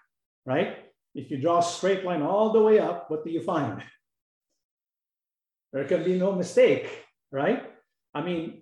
[0.46, 0.85] right?
[1.16, 3.82] If you draw a straight line all the way up, what do you find?
[5.74, 6.88] There can be no mistake,
[7.32, 7.68] right?
[8.14, 8.62] I mean,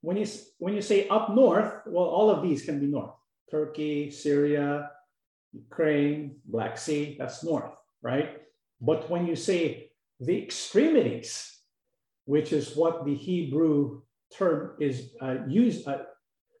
[0.00, 3.12] when you when you say up north, well, all of these can be north.
[3.50, 4.90] Turkey, Syria,
[5.52, 8.40] Ukraine, Black Sea, that's north, right?
[8.80, 11.60] But when you say the extremities,
[12.24, 16.04] which is what the Hebrew term is uh, used, uh,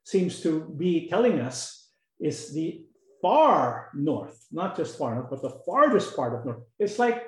[0.04, 1.88] seems to be telling us,
[2.20, 2.85] is the
[3.26, 6.62] far north, not just far north, but the farthest part of north.
[6.78, 7.24] It's like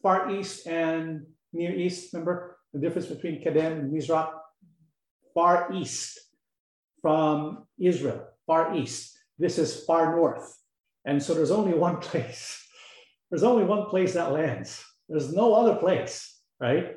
[0.00, 2.12] far east and near east.
[2.12, 4.30] Remember the difference between Kedem and Mizrach?
[5.34, 6.20] Far east
[7.02, 9.18] from Israel, far east.
[9.40, 10.56] This is far north.
[11.04, 12.42] And so there's only one place.
[13.30, 14.84] There's only one place that lands.
[15.08, 16.14] There's no other place,
[16.60, 16.96] right?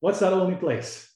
[0.00, 1.06] What's that only place?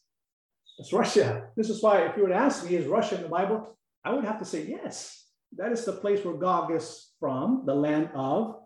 [0.78, 1.48] It's Russia.
[1.56, 3.78] This is why, if you would ask me, is Russia in the Bible?
[4.04, 5.23] I would have to say yes.
[5.56, 8.56] That is the place where Gog is from, the land of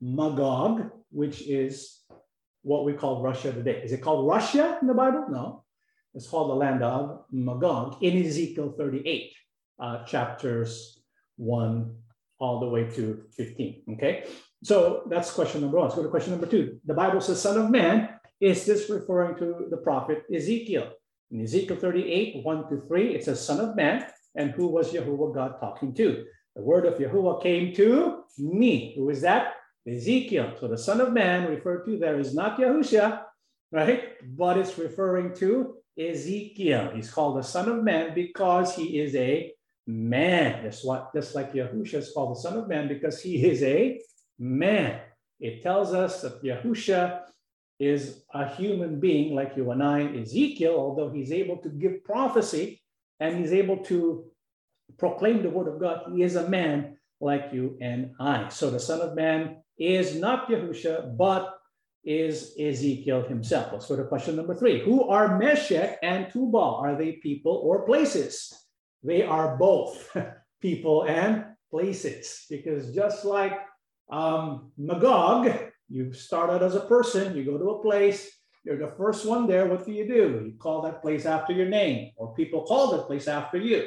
[0.00, 2.00] Magog, which is
[2.62, 3.80] what we call Russia today.
[3.82, 5.26] Is it called Russia in the Bible?
[5.30, 5.64] No.
[6.14, 9.32] It's called the land of Magog in Ezekiel 38,
[9.80, 11.02] uh, chapters
[11.36, 11.94] 1
[12.38, 13.82] all the way to 15.
[13.94, 14.24] Okay.
[14.62, 15.86] So that's question number one.
[15.86, 16.80] Let's go to question number two.
[16.84, 18.08] The Bible says, Son of Man,
[18.40, 20.92] is this referring to the prophet Ezekiel?
[21.30, 24.06] In Ezekiel 38, 1 to 3, it says, Son of man,
[24.36, 26.24] and who was Yahuwah God talking to?
[26.54, 28.94] The word of Yahuwah came to me.
[28.96, 29.54] Who is that?
[29.86, 30.54] Ezekiel.
[30.58, 33.22] So the Son of Man referred to there is not Yahusha,
[33.72, 34.04] right?
[34.36, 36.92] But it's referring to Ezekiel.
[36.94, 39.52] He's called the Son of Man because he is a
[39.86, 40.64] man.
[40.64, 44.00] That's what just like Yahusha is called the Son of Man because he is a
[44.38, 45.00] man.
[45.40, 47.22] It tells us that Yahusha
[47.78, 50.04] is a human being like you and I.
[50.16, 52.80] Ezekiel, although he's able to give prophecy
[53.20, 54.24] and he's able to
[54.98, 58.48] proclaim the word of God, he is a man like you and I.
[58.48, 61.54] So the Son of Man is not Yahusha, but
[62.04, 63.72] is Ezekiel himself.
[63.72, 64.84] Let's go to question number three.
[64.84, 66.76] Who are Meshech and Tubal?
[66.76, 68.52] Are they people or places?
[69.02, 70.16] They are both
[70.60, 73.58] people and places, because just like
[74.10, 75.52] um, Magog
[75.88, 78.30] you start out as a person, you go to a place,
[78.66, 79.66] you're the first one there.
[79.66, 80.42] What do you do?
[80.44, 83.86] You call that place after your name, or people call that place after you.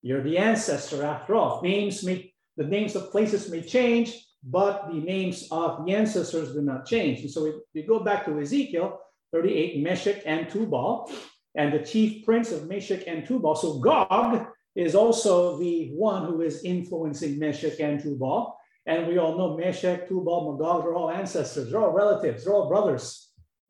[0.00, 1.60] You're the ancestor after all.
[1.62, 6.62] Names may, the names of places may change, but the names of the ancestors do
[6.62, 7.20] not change.
[7.20, 8.98] And so we, we go back to Ezekiel
[9.32, 11.12] 38, Meshech and Tubal,
[11.54, 13.54] and the chief prince of Meshech and Tubal.
[13.54, 18.56] So Gog is also the one who is influencing Meshech and Tubal.
[18.86, 22.68] And we all know Meshech, Tubal, Magog, they're all ancestors, they're all relatives, they're all
[22.68, 23.23] brothers,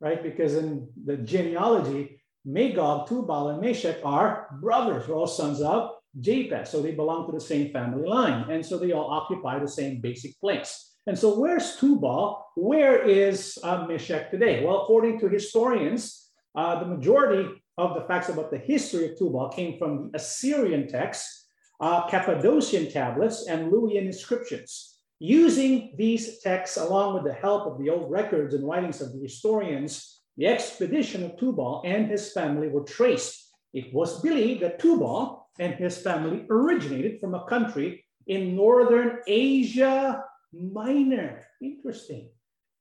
[0.05, 0.23] right?
[0.23, 5.07] Because in the genealogy, Magog, Tubal, and Meshech are brothers.
[5.07, 6.69] They're all sons of Japheth.
[6.69, 8.51] So they belong to the same family line.
[8.51, 10.93] And so they all occupy the same basic place.
[11.07, 12.45] And so where's Tubal?
[12.55, 14.63] Where is uh, Meshech today?
[14.63, 17.49] Well, according to historians, uh, the majority
[17.79, 21.47] of the facts about the history of Tubal came from the Assyrian texts,
[21.81, 24.94] uh, Cappadocian tablets, and Luwian inscriptions.
[25.21, 29.21] Using these texts, along with the help of the old records and writings of the
[29.21, 35.49] historians, the expedition of Tubal and his family were traced It was believed that Tubal
[35.59, 41.45] and his family originated from a country in northern Asia Minor.
[41.61, 42.31] Interesting.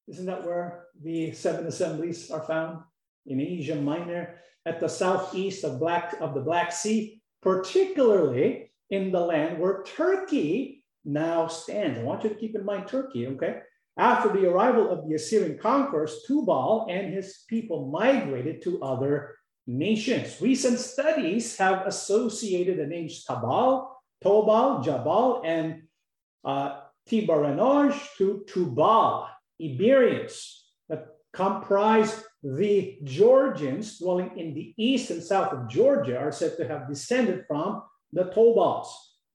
[0.07, 2.83] Isn't that where the seven assemblies are found?
[3.25, 9.19] In Asia Minor, at the southeast of, Black, of the Black Sea, particularly in the
[9.19, 11.99] land where Turkey now stands.
[11.99, 13.61] I want you to keep in mind Turkey, okay?
[13.97, 19.35] After the arrival of the Assyrian conquerors, Tubal and his people migrated to other
[19.67, 20.41] nations.
[20.41, 23.89] Recent studies have associated the names Tabal,
[24.23, 25.83] Tobal, Jabal, and
[26.43, 29.27] uh, Tibarenoi to Tubal,
[29.61, 36.57] Iberians that comprise the Georgians dwelling in the east and south of Georgia are said
[36.57, 38.87] to have descended from the Tobals.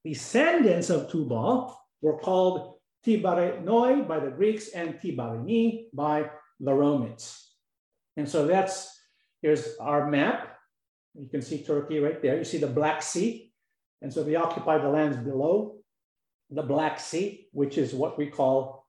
[0.05, 2.75] Descendants of Tubal were called
[3.05, 6.29] Tibarenoi by the Greeks and Tibarini by
[6.59, 7.53] the Romans.
[8.17, 8.89] And so that's,
[9.41, 10.57] here's our map.
[11.15, 12.37] You can see Turkey right there.
[12.37, 13.53] You see the Black Sea.
[14.01, 15.77] And so they occupy the lands below
[16.49, 18.87] the Black Sea, which is what we call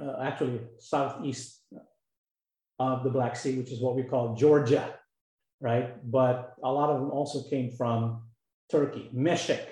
[0.00, 1.62] uh, actually southeast
[2.78, 4.94] of the Black Sea, which is what we call Georgia,
[5.60, 6.10] right?
[6.10, 8.22] But a lot of them also came from
[8.70, 9.68] Turkey, Meshech.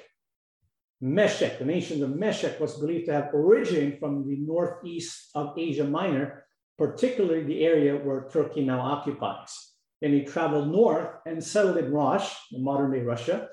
[1.00, 5.84] Meshech, the nation of Meshek, was believed to have originated from the northeast of Asia
[5.84, 6.44] Minor,
[6.76, 9.74] particularly the area where Turkey now occupies.
[10.00, 13.48] Then he traveled north and settled in Rosh, the modern day Russia.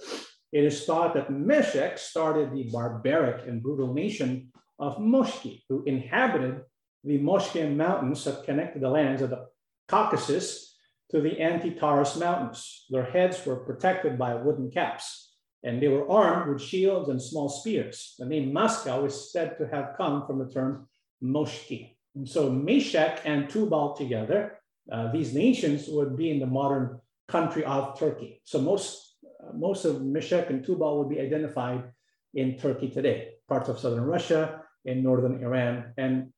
[0.52, 6.62] It is thought that Meshek started the barbaric and brutal nation of Moshki, who inhabited
[7.04, 9.46] the Moshkian mountains that connected the lands of the
[9.88, 10.76] Caucasus
[11.12, 12.86] to the Anti-Taurus mountains.
[12.90, 15.25] Their heads were protected by wooden caps
[15.66, 18.16] and they were armed with shields and small spears.
[18.20, 20.88] The name Moscow is said to have come from the term
[21.24, 21.96] Moshki.
[22.16, 24.60] And so Meshech and Tubal together,
[24.92, 28.42] uh, these nations would be in the modern country of Turkey.
[28.46, 31.92] So most, uh, most of Meshech and Tubal would be identified
[32.36, 36.32] in Turkey today, parts of southern Russia, in northern Iran, and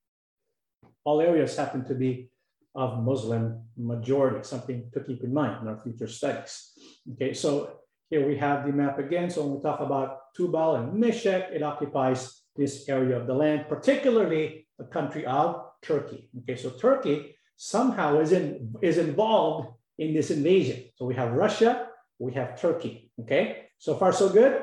[1.03, 2.29] all areas happen to be
[2.75, 6.71] of Muslim majority, something to keep in mind in our future studies.
[7.13, 7.79] Okay, so
[8.09, 9.29] here we have the map again.
[9.29, 13.65] So when we talk about Tubal and Meshech, it occupies this area of the land,
[13.67, 16.29] particularly the country of Turkey.
[16.39, 20.85] Okay, so Turkey somehow is, in, is involved in this invasion.
[20.95, 21.87] So we have Russia,
[22.19, 23.11] we have Turkey.
[23.21, 24.61] Okay, so far so good?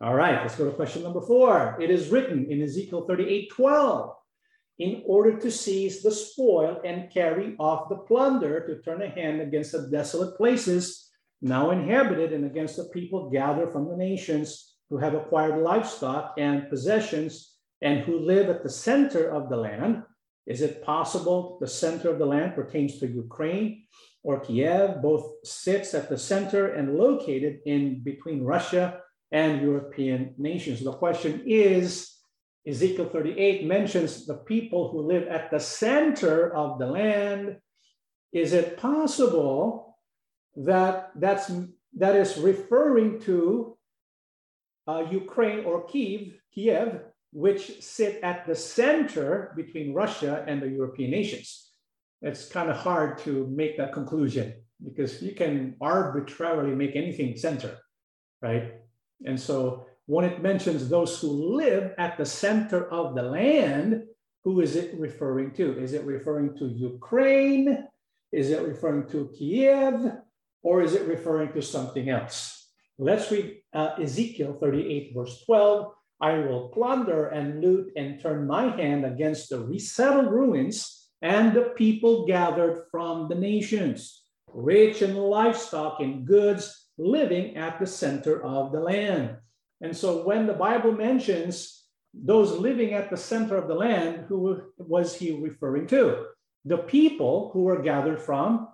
[0.00, 1.76] All right, let's go to question number four.
[1.80, 4.14] It is written in Ezekiel 38 12
[4.78, 9.40] in order to seize the spoil and carry off the plunder, to turn a hand
[9.40, 11.07] against the desolate places
[11.40, 16.68] now inhabited and against the people gathered from the nations who have acquired livestock and
[16.68, 20.02] possessions and who live at the center of the land.
[20.46, 23.84] Is it possible the center of the land pertains to Ukraine
[24.24, 25.02] or Kiev?
[25.02, 30.82] Both sits at the center and located in between Russia and European nations.
[30.82, 32.14] The question is,
[32.66, 37.58] Ezekiel 38 mentions the people who live at the center of the land.
[38.32, 39.87] Is it possible
[40.56, 41.50] that that's
[41.96, 43.76] that is referring to
[44.86, 47.00] uh, Ukraine or Kiev, Kiev,
[47.32, 51.72] which sit at the center between Russia and the European nations.
[52.22, 57.78] It's kind of hard to make that conclusion because you can arbitrarily make anything center,
[58.42, 58.74] right?
[59.24, 64.04] And so when it mentions those who live at the center of the land,
[64.44, 65.78] who is it referring to?
[65.78, 67.86] Is it referring to Ukraine?
[68.32, 70.12] Is it referring to Kiev?
[70.62, 72.70] Or is it referring to something else?
[72.98, 75.92] Let's read uh, Ezekiel 38, verse 12.
[76.20, 81.72] I will plunder and loot and turn my hand against the resettled ruins and the
[81.76, 88.72] people gathered from the nations, rich in livestock and goods, living at the center of
[88.72, 89.36] the land.
[89.80, 91.84] And so when the Bible mentions
[92.14, 96.26] those living at the center of the land, who was he referring to?
[96.64, 98.68] The people who were gathered from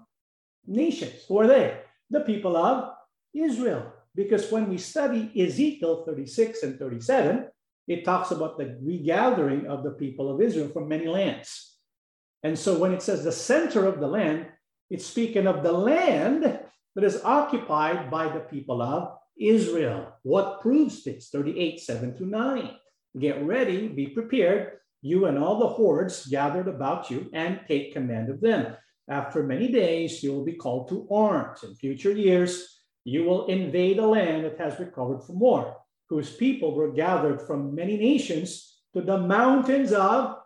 [0.66, 1.24] nations.
[1.28, 1.80] Who are they?
[2.10, 2.94] The people of
[3.34, 3.92] Israel.
[4.14, 7.48] Because when we study Ezekiel 36 and 37,
[7.88, 11.76] it talks about the regathering of the people of Israel from many lands.
[12.42, 14.46] And so when it says the center of the land,
[14.90, 16.42] it's speaking of the land
[16.94, 20.12] that is occupied by the people of Israel.
[20.22, 21.30] What proves this?
[21.30, 22.70] 38, 7 to 9.
[23.18, 28.30] Get ready, be prepared, you and all the hordes gathered about you, and take command
[28.30, 28.76] of them.
[29.08, 31.62] After many days, you will be called to arms.
[31.62, 35.76] In future years, you will invade a land that has recovered from war,
[36.08, 40.36] whose people were gathered from many nations to the mountains of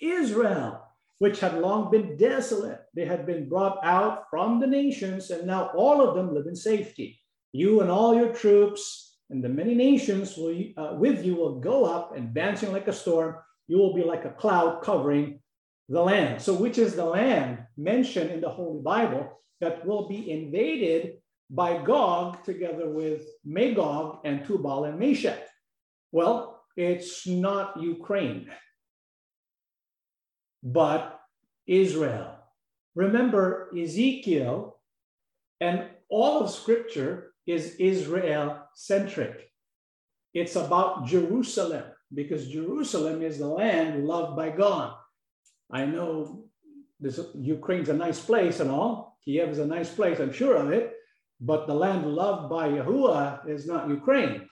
[0.00, 0.86] Israel.
[1.20, 2.80] which had long been desolate.
[2.94, 6.56] They had been brought out from the nations, and now all of them live in
[6.56, 7.20] safety.
[7.52, 11.84] You and all your troops and the many nations will, uh, with you will go
[11.84, 13.36] up, advancing like a storm.
[13.68, 15.39] You will be like a cloud covering
[15.90, 16.40] the land.
[16.40, 21.18] So, which is the land mentioned in the Holy Bible that will be invaded
[21.50, 25.46] by Gog together with Magog and Tubal and Meshech?
[26.12, 28.48] Well, it's not Ukraine,
[30.62, 31.20] but
[31.66, 32.36] Israel.
[32.94, 34.78] Remember, Ezekiel
[35.60, 39.50] and all of Scripture is Israel centric.
[40.34, 41.84] It's about Jerusalem
[42.14, 44.94] because Jerusalem is the land loved by God.
[45.72, 46.44] I know
[46.98, 49.18] this Ukraine's a nice place and all.
[49.24, 50.92] Kiev is a nice place, I'm sure of it.
[51.40, 54.48] But the land loved by Yahuwah is not Ukraine.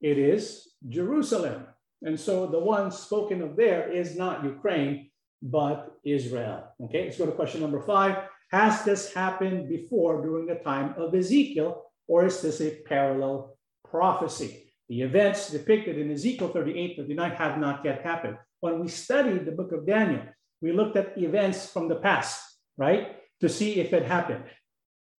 [0.00, 1.66] It is Jerusalem.
[2.02, 5.10] And so the one spoken of there is not Ukraine,
[5.42, 6.64] but Israel.
[6.84, 8.24] Okay, let's go to question number five.
[8.50, 13.56] Has this happened before during the time of Ezekiel, or is this a parallel
[13.88, 14.72] prophecy?
[14.88, 18.36] The events depicted in Ezekiel 38 39 have not yet happened.
[18.60, 20.22] When we studied the book of Daniel,
[20.60, 22.42] we looked at events from the past,
[22.76, 24.44] right, to see if it happened.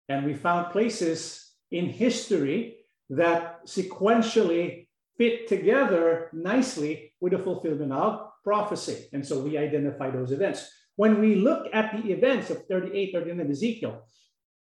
[0.10, 2.78] And we found places in history
[3.10, 9.08] that sequentially fit together nicely with the fulfillment of prophecy.
[9.14, 10.70] And so we identify those events.
[10.96, 14.04] When we look at the events of 38, 39 of Ezekiel,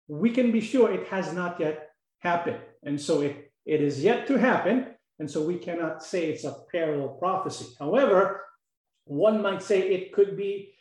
[0.08, 2.60] we can be sure it has not yet happened.
[2.82, 4.86] And so it, it is yet to happen.
[5.18, 7.66] And so we cannot say it's a parallel prophecy.
[7.78, 8.42] However,
[9.06, 10.74] one might say it could be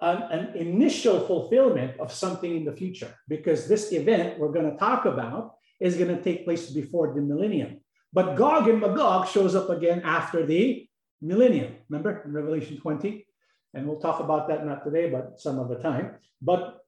[0.00, 4.76] an, an, initial fulfillment of something in the future because this event we're going to
[4.76, 7.80] talk about is going to take place before the millennium.
[8.12, 10.88] But Gog and Magog shows up again after the
[11.20, 11.74] millennium.
[11.88, 13.26] Remember in Revelation 20?
[13.74, 16.14] And we'll talk about that not today, but some other time.
[16.40, 16.78] But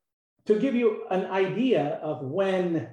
[0.46, 2.88] to give you an idea of when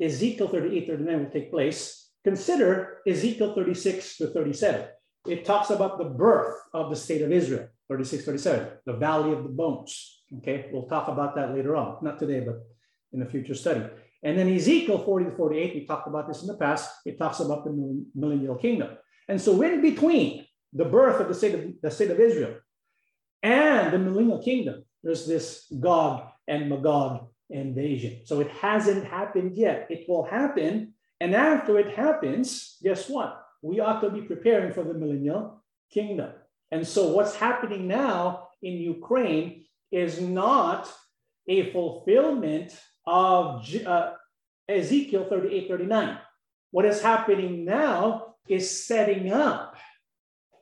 [0.00, 4.86] Ezekiel 38, 39 will take place, consider Ezekiel 36 to 37.
[5.26, 7.68] It talks about the birth of the state of Israel.
[7.88, 10.22] 36, 37, the valley of the bones.
[10.38, 12.62] Okay, we'll talk about that later on, not today, but
[13.12, 13.84] in a future study.
[14.22, 17.40] And then Ezekiel 40 to 48, we talked about this in the past, it talks
[17.40, 18.96] about the millennial kingdom.
[19.28, 22.56] And so in between the birth of the state of, the state of Israel
[23.42, 28.22] and the millennial kingdom, there's this Gog and Magog invasion.
[28.24, 29.86] So it hasn't happened yet.
[29.90, 30.94] It will happen.
[31.20, 33.43] And after it happens, guess what?
[33.64, 36.32] We ought to be preparing for the millennial kingdom.
[36.70, 40.92] And so what's happening now in Ukraine is not
[41.48, 44.12] a fulfillment of uh,
[44.68, 46.18] Ezekiel 38, 39.
[46.72, 49.76] What is happening now is setting up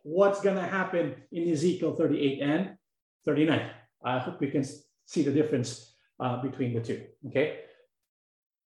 [0.04, 2.76] what's going to happen in Ezekiel 38 and
[3.24, 3.68] 39.
[4.04, 4.64] I hope we can
[5.06, 7.02] see the difference uh, between the two.
[7.26, 7.62] Okay.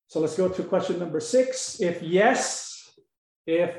[0.09, 1.81] So let's go to question number six.
[1.81, 2.91] If yes,
[3.47, 3.77] if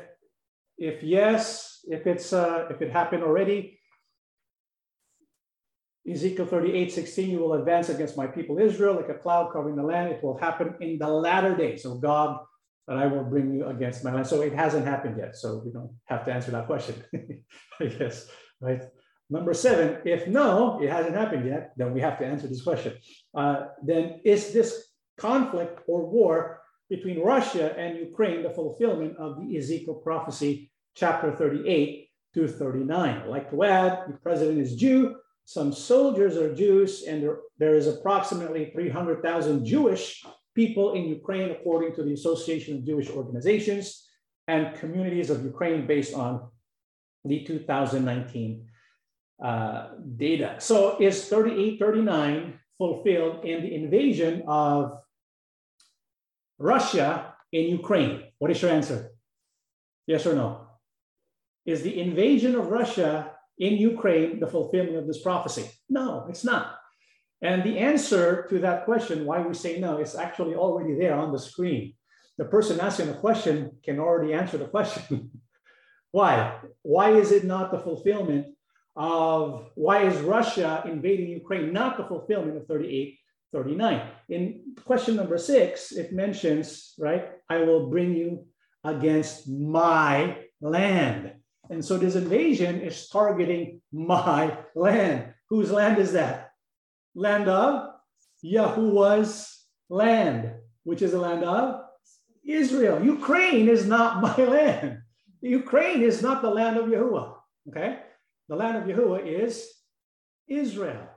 [0.78, 3.80] if yes, if it's uh, if it happened already,
[6.10, 9.84] Ezekiel 38, 16, you will advance against my people Israel like a cloud covering the
[9.84, 10.12] land.
[10.12, 12.40] It will happen in the latter days of God
[12.88, 14.28] that I will bring you against my land.
[14.28, 15.36] So it hasn't happened yet.
[15.36, 17.04] So we don't have to answer that question,
[17.82, 18.30] I guess,
[18.62, 18.82] right?
[19.30, 22.94] Number seven, if no, it hasn't happened yet, then we have to answer this question.
[23.36, 29.58] Uh, then is this conflict or war between Russia and Ukraine the fulfillment of the
[29.58, 33.18] Ezekiel prophecy chapter 38 to 39.
[33.18, 35.16] I'd like to add, the president is Jew,
[35.46, 41.94] some soldiers are Jews, and there, there is approximately 300,000 Jewish people in Ukraine, according
[41.96, 44.08] to the Association of Jewish Organizations
[44.48, 46.50] and Communities of Ukraine, based on
[47.24, 48.66] the 2019
[49.44, 50.56] uh, data.
[50.60, 55.00] So is 3839 fulfilled in the invasion of
[56.58, 58.24] Russia in Ukraine?
[58.40, 59.12] What is your answer?
[60.06, 60.68] Yes or no?
[61.66, 65.70] Is the invasion of Russia in Ukraine the fulfillment of this prophecy?
[65.90, 66.78] No, it's not.
[67.42, 71.32] And the answer to that question, why we say no, is actually already there on
[71.32, 71.94] the screen.
[72.38, 75.32] The person asking the question can already answer the question.
[76.12, 76.60] why?
[76.82, 78.48] Why is it not the fulfillment
[78.96, 83.20] of, why is Russia invading Ukraine not the fulfillment of 38,
[83.54, 84.08] 39?
[84.30, 88.46] In question number six, it mentions, right, I will bring you
[88.84, 91.34] against my land.
[91.70, 95.34] And so this invasion is targeting my land.
[95.50, 96.52] Whose land is that?
[97.16, 97.90] Land of
[98.44, 101.82] Yahuwah's land, which is the land of
[102.46, 103.04] Israel.
[103.04, 105.00] Ukraine is not my land.
[105.42, 107.36] Ukraine is not the land of Yahuwah.
[107.70, 108.00] Okay?
[108.50, 109.70] The land of Yahuwah is
[110.48, 111.08] Israel.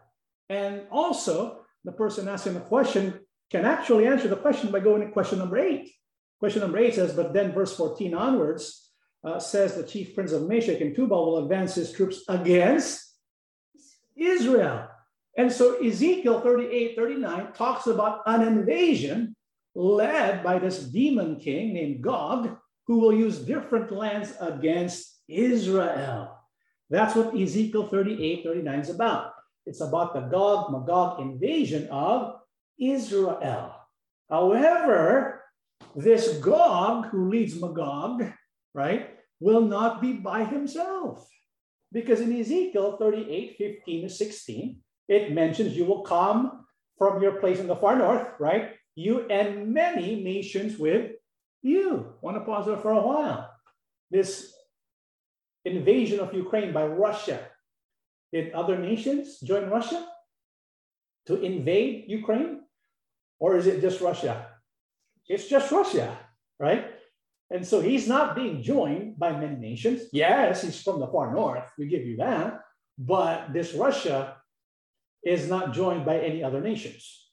[0.48, 3.20] And also, the person asking the question
[3.50, 5.90] can actually answer the question by going to question number eight.
[6.38, 8.90] Question number eight says, but then verse 14 onwards
[9.24, 13.14] uh, says the chief prince of Meshech and Tubal will advance his troops against
[14.16, 14.88] Israel.
[15.36, 19.36] And so Ezekiel 38, 39 talks about an invasion
[19.74, 22.56] led by this demon king named Gog,
[22.86, 26.36] who will use different lands against Israel.
[26.88, 29.32] That's what Ezekiel 38, 39 is about.
[29.70, 32.40] It's about the Gog Magog invasion of
[32.76, 33.72] Israel.
[34.28, 35.44] However,
[35.94, 38.32] this Gog who leads Magog,
[38.74, 41.24] right, will not be by himself.
[41.92, 44.76] Because in Ezekiel 38, 15 to 16,
[45.08, 46.66] it mentions you will come
[46.98, 48.72] from your place in the far north, right?
[48.96, 51.12] You and many nations with
[51.62, 52.14] you.
[52.22, 53.48] Want to pause there for a while.
[54.10, 54.52] This
[55.64, 57.38] invasion of Ukraine by Russia.
[58.32, 60.06] Did other nations join Russia
[61.26, 62.60] to invade Ukraine?
[63.38, 64.46] Or is it just Russia?
[65.28, 66.16] It's just Russia,
[66.58, 66.90] right?
[67.50, 70.02] And so he's not being joined by many nations.
[70.12, 71.64] Yes, he's from the far north.
[71.78, 72.60] We give you that.
[72.98, 74.36] But this Russia
[75.24, 77.26] is not joined by any other nations.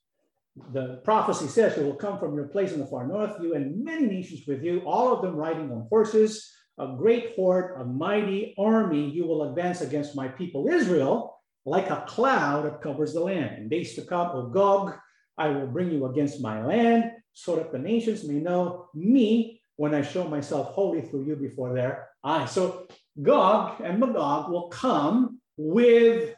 [0.74, 3.84] The prophecy says, You will come from your place in the far north, you and
[3.84, 8.54] many nations with you, all of them riding on horses, a great horde, a mighty
[8.58, 9.10] army.
[9.10, 13.58] You will advance against my people Israel like a cloud that covers the land.
[13.58, 14.96] In days to come, O Gog,
[15.38, 19.94] I will bring you against my land so that the nations may know me when
[19.94, 22.52] I show myself holy through you before their eyes.
[22.52, 22.88] So
[23.22, 26.34] Gog and Magog will come with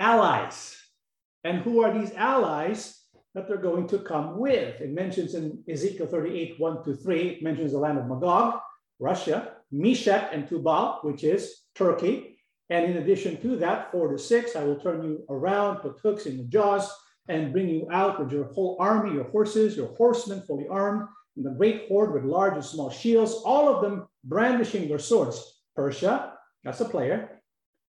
[0.00, 0.76] allies.
[1.44, 3.02] And who are these allies
[3.34, 4.80] that they're going to come with?
[4.80, 8.60] It mentions in Ezekiel 38, 1 to 3, it mentions the land of Magog,
[8.98, 12.38] Russia, Meshech and Tubal, which is Turkey.
[12.70, 16.26] And in addition to that, 4 to 6, I will turn you around, put hooks
[16.26, 16.90] in your jaws,
[17.28, 21.44] and bring you out with your whole army, your horses, your horsemen fully armed, and
[21.44, 25.60] the great horde with large and small shields, all of them brandishing their swords.
[25.76, 26.34] Persia,
[26.64, 27.42] that's a player.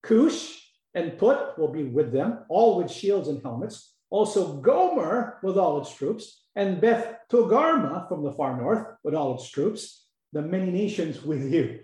[0.03, 0.59] Cush,
[0.93, 3.93] and Put will be with them, all with shields and helmets.
[4.09, 9.35] Also Gomer with all its troops, and Beth Togarmah from the far north with all
[9.35, 11.79] its troops, the many nations with you.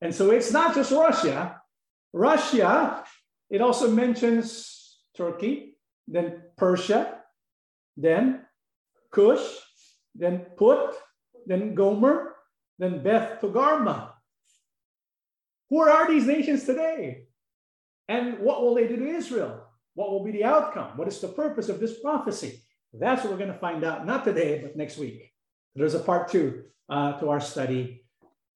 [0.00, 1.60] And so it's not just Russia.
[2.12, 3.04] Russia,
[3.50, 5.76] it also mentions Turkey,
[6.06, 7.18] then Persia,
[7.96, 8.46] then
[9.10, 9.44] Cush,
[10.14, 10.94] then Put,
[11.46, 12.34] then Gomer,
[12.78, 14.12] then Beth Togarmah.
[15.70, 17.24] Who are these nations today?
[18.08, 19.64] And what will they do to Israel?
[19.94, 20.96] What will be the outcome?
[20.96, 22.62] What is the purpose of this prophecy?
[22.92, 25.30] That's what we're going to find out, not today, but next week.
[25.74, 28.04] There's a part two uh, to our study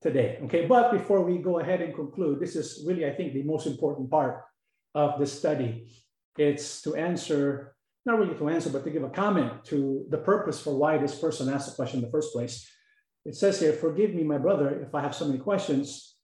[0.01, 0.39] today.
[0.45, 3.67] Okay, but before we go ahead and conclude, this is really, I think, the most
[3.67, 4.45] important part
[4.95, 5.89] of this study.
[6.37, 10.61] It's to answer, not really to answer, but to give a comment to the purpose
[10.61, 12.69] for why this person asked the question in the first place.
[13.25, 16.17] It says here, forgive me, my brother, if I have so many questions.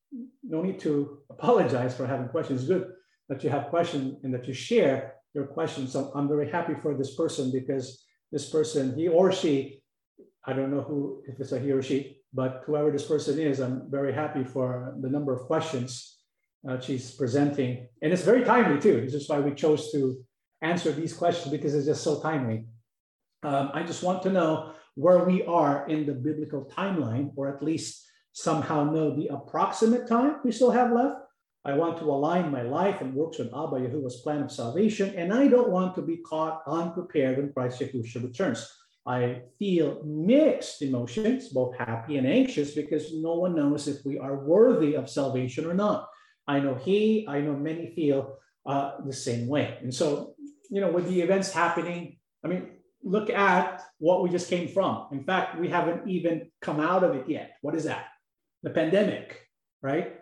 [0.43, 2.65] No need to apologize for having questions.
[2.65, 2.91] Good
[3.29, 5.93] that you have questions and that you share your questions.
[5.93, 9.83] So I'm very happy for this person because this person, he or she,
[10.47, 13.61] I don't know who, if it's a he or she, but whoever this person is,
[13.61, 16.17] I'm very happy for the number of questions
[16.69, 17.89] uh, she's presenting.
[18.03, 19.01] And it's very timely too.
[19.01, 20.25] This is why we chose to
[20.63, 22.67] answer these questions because it's just so timely.
[23.43, 27.63] Um, I just want to know where we are in the biblical timeline, or at
[27.63, 31.19] least somehow know the approximate time we still have left
[31.69, 35.35] I want to align my life and works with Abba Yahuwah's plan of salvation, and
[35.35, 38.67] I don't want to be caught unprepared when Christ Yahushua returns.
[39.09, 44.45] I feel mixed emotions, both happy and anxious, because no one knows if we are
[44.45, 46.09] worthy of salvation or not.
[46.47, 48.37] I know he, I know many feel
[48.67, 49.79] uh, the same way.
[49.81, 50.35] And so,
[50.71, 52.69] you know, with the events happening, I mean,
[53.03, 55.09] look at what we just came from.
[55.11, 57.53] In fact, we haven't even come out of it yet.
[57.63, 58.09] What is that?
[58.63, 59.41] The pandemic,
[59.81, 60.17] right?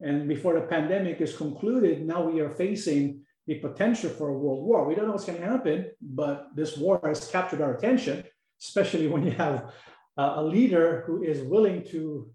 [0.00, 4.64] And before the pandemic is concluded, now we are facing the potential for a world
[4.64, 4.86] war.
[4.86, 8.22] We don't know what's going to happen, but this war has captured our attention,
[8.62, 9.72] especially when you have
[10.16, 12.30] a leader who is willing to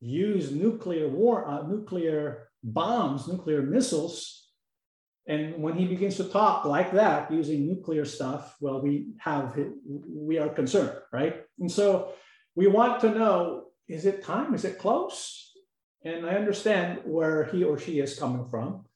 [0.00, 4.48] use nuclear war, uh, nuclear bombs, nuclear missiles.
[5.26, 9.54] And when he begins to talk like that, using nuclear stuff, well, we have
[10.08, 11.42] we are concerned, right?
[11.58, 12.14] And so
[12.54, 14.54] we want to know: is it time?
[14.54, 15.52] Is it close?
[16.02, 18.86] And I understand where he or she is coming from.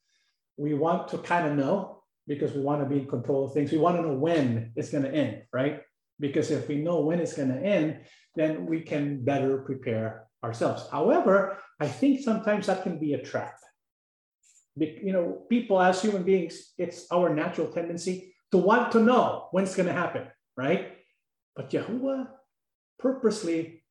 [0.57, 3.71] We want to kind of know because we want to be in control of things.
[3.71, 5.81] We want to know when it's going to end, right?
[6.19, 8.01] Because if we know when it's going to end,
[8.35, 10.87] then we can better prepare ourselves.
[10.91, 13.55] However, I think sometimes that can be a trap.
[14.77, 19.63] You know, people as human beings, it's our natural tendency to want to know when
[19.63, 20.27] it's going to happen,
[20.57, 20.97] right?
[21.55, 22.27] But Yahuwah
[22.99, 23.83] purposely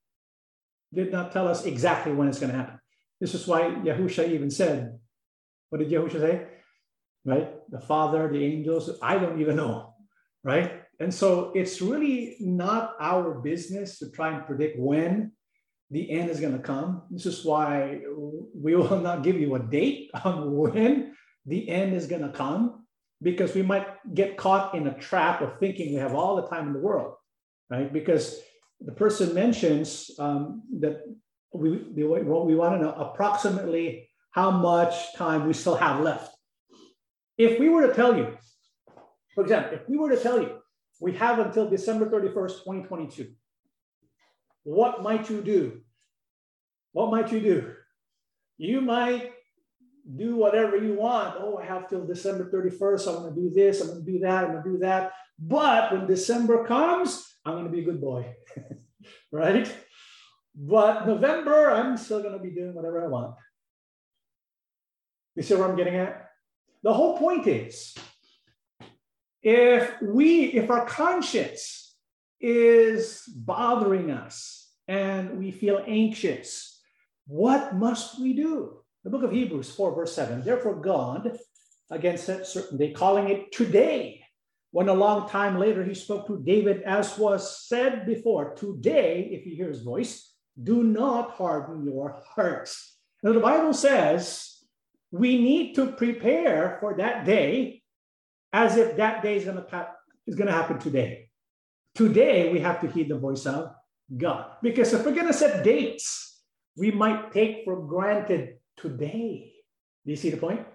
[0.93, 2.79] did not tell us exactly when it's going to happen.
[3.21, 4.99] This is why Yahusha even said,
[5.75, 6.47] what did Yahusha say?
[7.25, 7.51] Right?
[7.69, 9.93] The Father, the angels, I don't even know,
[10.45, 10.83] right?
[11.01, 15.33] And so it's really not our business to try and predict when
[15.91, 17.03] the end is going to come.
[17.11, 18.03] This is why
[18.55, 22.87] we will not give you a date on when the end is going to come,
[23.21, 26.69] because we might get caught in a trap of thinking we have all the time
[26.69, 27.15] in the world,
[27.69, 27.93] right?
[27.93, 28.39] Because
[28.81, 31.03] the person mentions um, that
[31.53, 32.05] we, we
[32.55, 36.35] want to know approximately how much time we still have left.
[37.39, 38.37] If we were to tell you,
[39.33, 40.59] for example, if we were to tell you
[41.01, 43.31] we have until December 31st, 2022,
[44.65, 45.83] what might you do?
[46.93, 47.75] What might you do?
[48.59, 49.33] You might
[50.17, 51.37] do whatever you want.
[51.39, 53.09] Oh, I have till December 31st.
[53.09, 53.81] I'm going to do this.
[53.81, 54.45] I'm going to do that.
[54.45, 55.13] I'm going to do that.
[55.39, 58.35] But when December comes, I'm going to be a good boy,
[59.33, 59.73] right?
[60.57, 63.35] But November, I'm still going to be doing whatever I want.
[65.35, 66.31] You see where I'm getting at?
[66.83, 67.95] The whole point is
[69.43, 71.97] if we, if our conscience
[72.41, 76.81] is bothering us and we feel anxious,
[77.27, 78.81] what must we do?
[79.03, 80.43] The book of Hebrews 4, verse 7.
[80.43, 81.39] Therefore, God,
[81.91, 84.21] against that certain day, calling it today,
[84.71, 89.47] when a long time later he spoke to David, as was said before, today, if
[89.47, 92.97] you hear his voice, do not harden your hearts.
[93.23, 94.54] Now, the Bible says
[95.15, 97.81] we need to prepare for that day
[98.53, 99.89] as if that day is going to
[100.27, 101.29] is going to happen today.
[101.95, 103.73] Today, we have to heed the voice of
[104.17, 104.57] God.
[104.61, 106.43] Because if we're going to set dates,
[106.77, 109.53] we might take for granted today.
[110.05, 110.67] Do you see the point?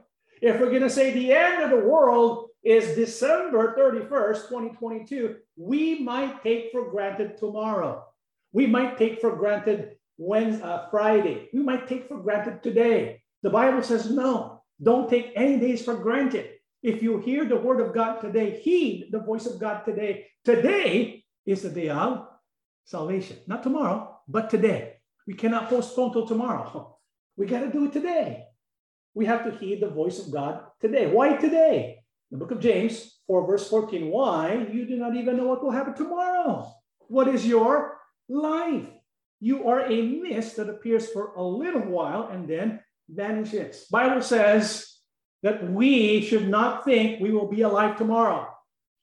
[0.41, 5.99] If we're going to say the end of the world is December 31st, 2022, we
[5.99, 8.05] might take for granted tomorrow.
[8.53, 11.49] We might take for granted Wednesday, uh, Friday.
[11.53, 13.18] We might take for granted today.
[13.43, 14.63] The Bible says no.
[14.81, 16.49] Don't take any days for granted.
[16.81, 20.27] If you hear the word of God today, heed the voice of God today.
[20.45, 22.27] Today is the day of
[22.85, 23.37] salvation.
[23.47, 24.95] Not tomorrow, but today.
[25.27, 26.97] We cannot postpone till tomorrow.
[27.35, 28.45] We got to do it today.
[29.13, 31.07] We have to heed the voice of God today.
[31.07, 31.99] Why today?
[32.31, 34.09] The book of James 4, verse 14.
[34.09, 34.67] Why?
[34.71, 36.71] You do not even know what will happen tomorrow.
[37.07, 37.97] What is your
[38.29, 38.87] life.
[39.39, 43.85] You are a mist that appears for a little while and then vanishes.
[43.91, 44.97] Bible says
[45.43, 48.47] that we should not think we will be alive tomorrow.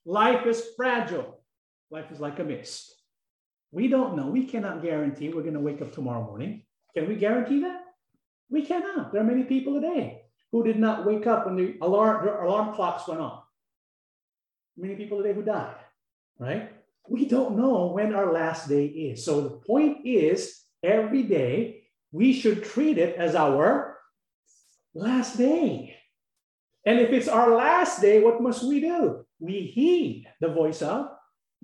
[0.05, 1.41] Life is fragile.
[1.91, 2.93] Life is like a mist.
[3.73, 4.29] We don't know.
[4.29, 6.63] We cannot guarantee we're going to wake up tomorrow morning.
[6.95, 7.81] Can we guarantee that?
[8.49, 9.13] We cannot.
[9.13, 13.09] There are many people today who did not wake up when the alarm, alarm clocks
[13.09, 13.45] went off.
[14.77, 15.75] Many people today who died,
[16.39, 16.71] right?
[17.09, 19.25] we don't know when our last day is.
[19.25, 23.96] So the point is, every day we should treat it as our
[24.97, 25.95] last day.
[26.85, 29.27] And if it's our last day, what must we do?
[29.39, 31.11] We heed the voice of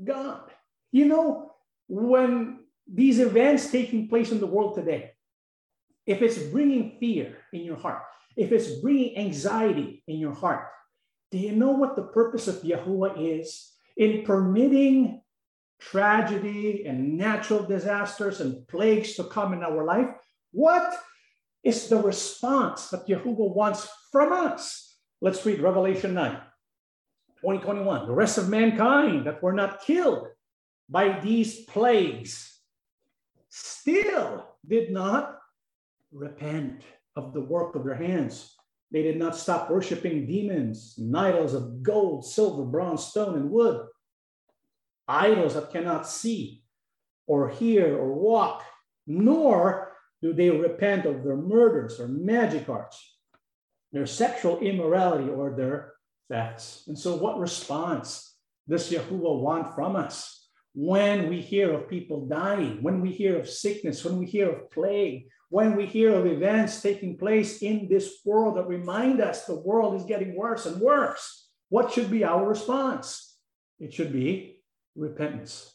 [0.03, 0.43] God.
[0.91, 1.53] You know,
[1.89, 2.61] when
[2.93, 5.13] these events taking place in the world today,
[6.07, 8.03] if it's bringing fear in your heart,
[8.37, 10.69] if it's bringing anxiety in your heart,
[11.31, 13.73] do you know what the purpose of Yahuwah is?
[13.97, 15.23] In permitting
[15.81, 20.09] tragedy and natural disasters and plagues to come in our life,
[20.51, 20.95] what
[21.63, 24.97] is the response that Yahuwah wants from us?
[25.21, 26.33] Let's read Revelation 9,
[27.41, 28.07] 2021.
[28.07, 30.27] The rest of mankind that were not killed
[30.89, 32.61] by these plagues
[33.49, 35.39] still did not
[36.11, 36.83] repent
[37.17, 38.55] of the work of their hands.
[38.91, 43.87] They did not stop worshiping demons and idols of gold, silver, bronze, stone, and wood
[45.09, 46.63] idols that cannot see
[47.27, 48.63] or hear or walk,
[49.07, 49.92] nor
[50.23, 53.17] do they repent of their murders or magic arts,
[53.93, 55.93] their sexual immorality or their
[56.33, 56.85] thefts.
[56.87, 58.35] And so, what response
[58.69, 63.49] does Yahuwah want from us when we hear of people dying, when we hear of
[63.49, 68.21] sickness, when we hear of plague, when we hear of events taking place in this
[68.25, 71.51] world that remind us the world is getting worse and worse?
[71.69, 73.37] What should be our response?
[73.79, 74.63] It should be
[74.97, 75.75] repentance.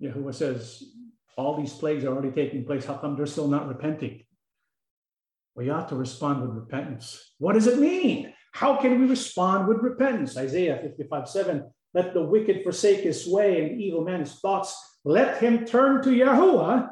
[0.00, 0.84] Yahuwah says,
[1.38, 2.84] all these plagues are already taking place.
[2.84, 4.24] How come they're still not repenting?
[5.54, 7.34] We ought to respond with repentance.
[7.38, 8.34] What does it mean?
[8.52, 10.36] How can we respond with repentance?
[10.36, 11.70] Isaiah 55 7.
[11.94, 14.76] Let the wicked forsake his way and evil man his thoughts.
[15.04, 16.90] Let him turn to Yahuwah,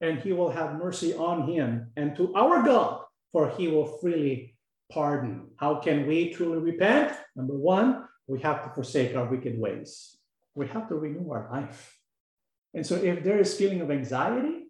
[0.00, 4.56] and he will have mercy on him, and to our God, for he will freely
[4.92, 5.48] pardon.
[5.56, 7.16] How can we truly repent?
[7.36, 10.16] Number one, we have to forsake our wicked ways.
[10.54, 11.96] We have to renew our life.
[12.74, 14.66] And so if there is feeling of anxiety,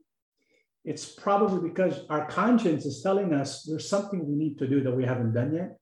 [0.84, 4.94] it's probably because our conscience is telling us there's something we need to do that
[4.94, 5.78] we haven't done yet,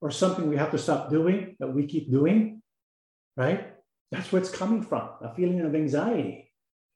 [0.00, 2.62] or something we have to stop doing that we keep doing,
[3.36, 3.74] right?
[4.10, 6.50] That's where it's coming from, a feeling of anxiety.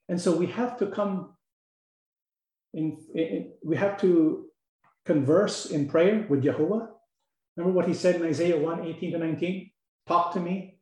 [0.09, 1.35] And so we have to come
[2.73, 4.47] in, in we have to
[5.05, 6.89] converse in prayer with Yahuwah.
[7.57, 9.71] Remember what he said in Isaiah 1 18 to 19?
[10.07, 10.79] Talk to me.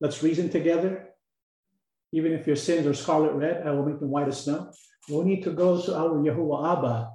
[0.00, 1.13] Let's reason together.
[2.14, 4.70] Even if your sins are scarlet red, I will make them white as snow.
[5.10, 7.10] We need to go to our Yahuwah Abba.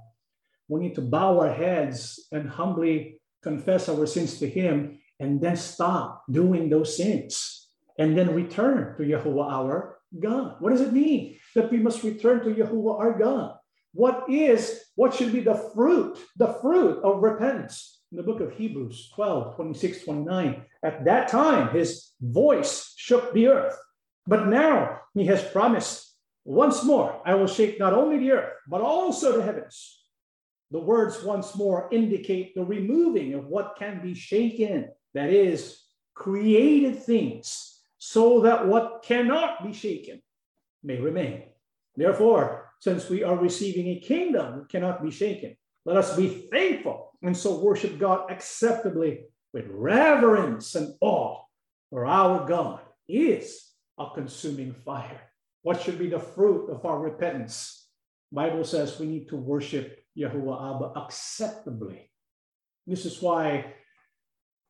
[0.67, 5.55] We need to bow our heads and humbly confess our sins to Him and then
[5.55, 10.55] stop doing those sins and then return to Yahuwah our God.
[10.59, 13.55] What does it mean that we must return to Yahuwah our God?
[13.93, 18.01] What is, what should be the fruit, the fruit of repentance?
[18.11, 23.47] In the book of Hebrews 12, 26, 29, at that time his voice shook the
[23.47, 23.77] earth.
[24.29, 26.13] But now he has promised
[26.45, 30.03] once more, I will shake not only the earth, but also the heavens.
[30.69, 35.81] The words once more indicate the removing of what can be shaken, that is,
[36.13, 40.21] created things, so that what cannot be shaken
[40.83, 41.45] may remain.
[41.95, 47.17] Therefore, since we are receiving a kingdom that cannot be shaken, let us be thankful
[47.23, 49.21] and so worship God acceptably
[49.53, 51.41] with reverence and awe,
[51.89, 53.68] for our God is
[53.99, 55.21] a consuming fire.
[55.61, 57.87] What should be the fruit of our repentance?
[58.31, 62.09] Bible says we need to worship Yahuwah Abba acceptably.
[62.85, 63.73] This is why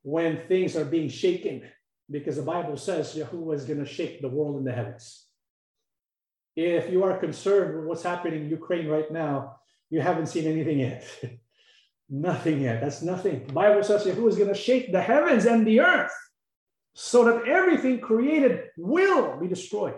[0.01, 1.63] when things are being shaken,
[2.09, 5.25] because the Bible says Yahuwah is going to shake the world in the heavens.
[6.55, 9.57] If you are concerned with what's happening in Ukraine right now,
[9.89, 11.07] you haven't seen anything yet.
[12.09, 12.81] nothing yet.
[12.81, 13.45] That's nothing.
[13.47, 16.11] The Bible says Yahuwah is going to shake the heavens and the earth
[17.01, 19.95] so that everything created will be destroyed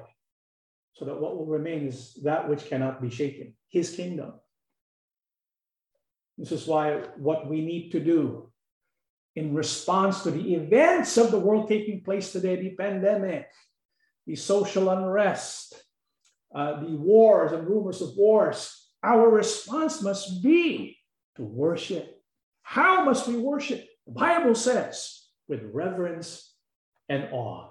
[0.94, 4.34] so that what will remain is that which cannot be shaken, his kingdom.
[6.38, 8.52] This is why what we need to do
[9.36, 13.48] in response to the events of the world taking place today, the pandemic,
[14.28, 15.74] the social unrest,
[16.54, 21.00] uh, the wars and rumors of wars, our response must be
[21.36, 22.22] to worship.
[22.62, 23.88] How must we worship?
[24.06, 26.51] The Bible says with reverence
[27.12, 27.68] and awe.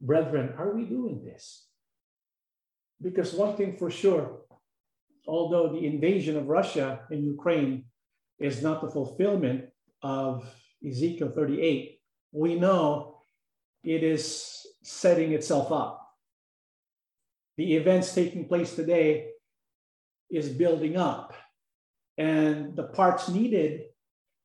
[0.00, 1.66] Brethren, are we doing this?
[3.00, 4.40] Because one thing for sure,
[5.28, 7.84] although the invasion of Russia in Ukraine
[8.38, 9.66] is not the fulfillment
[10.02, 10.32] of
[10.88, 12.00] Ezekiel 38,
[12.32, 13.18] we know
[13.84, 14.24] it is
[14.82, 15.94] setting itself up.
[17.58, 19.32] The events taking place today
[20.30, 21.34] is building up,
[22.16, 23.72] and the parts needed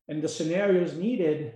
[0.09, 1.53] and the scenarios needed,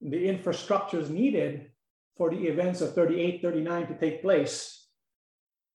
[0.00, 1.70] the infrastructures needed
[2.16, 4.88] for the events of 38, 39 to take place,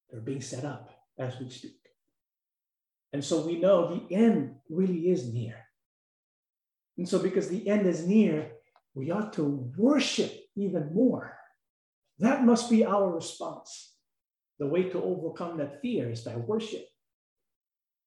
[0.10, 1.80] they're being set up as we speak.
[3.14, 5.56] And so we know the end really is near.
[6.98, 8.52] And so, because the end is near,
[8.94, 11.38] we ought to worship even more.
[12.20, 13.94] That must be our response.
[14.60, 16.86] The way to overcome that fear is by worship.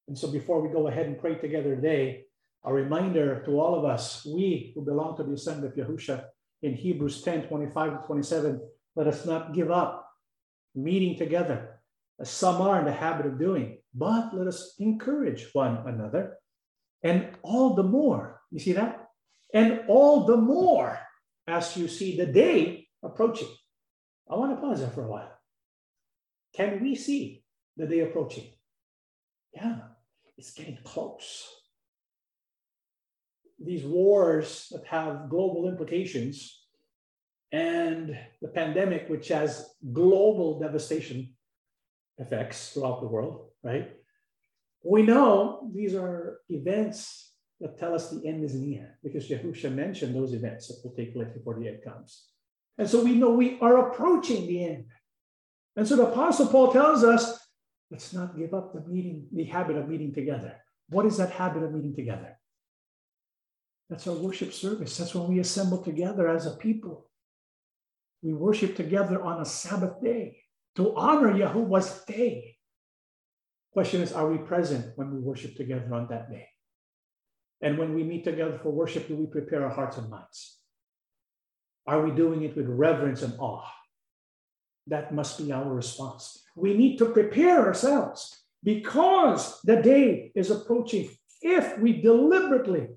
[0.09, 2.25] And so, before we go ahead and pray together today,
[2.65, 6.25] a reminder to all of us, we who belong to the assembly of Yahusha,
[6.63, 8.61] in Hebrews 10 25 to 27,
[8.97, 10.11] let us not give up
[10.75, 11.81] meeting together,
[12.21, 16.37] as some are in the habit of doing, but let us encourage one another.
[17.03, 19.09] And all the more, you see that?
[19.55, 20.99] And all the more
[21.47, 23.49] as you see the day approaching.
[24.31, 25.33] I want to pause there for a while.
[26.55, 27.45] Can we see
[27.77, 28.45] the day approaching?
[29.55, 29.79] Yeah,
[30.37, 31.49] it's getting close
[33.59, 36.65] these wars that have global implications
[37.51, 41.35] and the pandemic, which has global devastation
[42.19, 43.91] effects throughout the world, right?
[44.85, 50.15] We know these are events that tell us the end is near because Yahusha mentioned
[50.15, 52.27] those events that will take place before the end comes.
[52.77, 54.85] And so we know we are approaching the end.
[55.75, 57.39] And so the Apostle Paul tells us,
[57.91, 60.55] let's not give up the meeting, the habit of meeting together.
[60.91, 62.38] What is that habit of meeting together?
[63.89, 64.97] That's our worship service.
[64.97, 67.09] That's when we assemble together as a people.
[68.23, 70.39] We worship together on a Sabbath day
[70.77, 72.57] to honor Yahuwah's day.
[73.73, 76.49] Question is, are we present when we worship together on that day?
[77.61, 80.59] And when we meet together for worship, do we prepare our hearts and minds?
[81.87, 83.67] Are we doing it with reverence and awe?
[84.87, 86.43] That must be our response.
[86.55, 91.11] We need to prepare ourselves because the day is approaching.
[91.41, 92.89] If we deliberately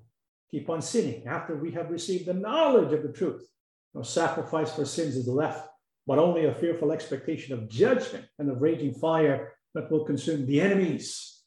[0.52, 3.48] keep on sinning after we have received the knowledge of the truth,
[3.94, 5.68] no sacrifice for sins is left,
[6.06, 10.60] but only a fearful expectation of judgment and of raging fire that will consume the
[10.60, 11.40] enemies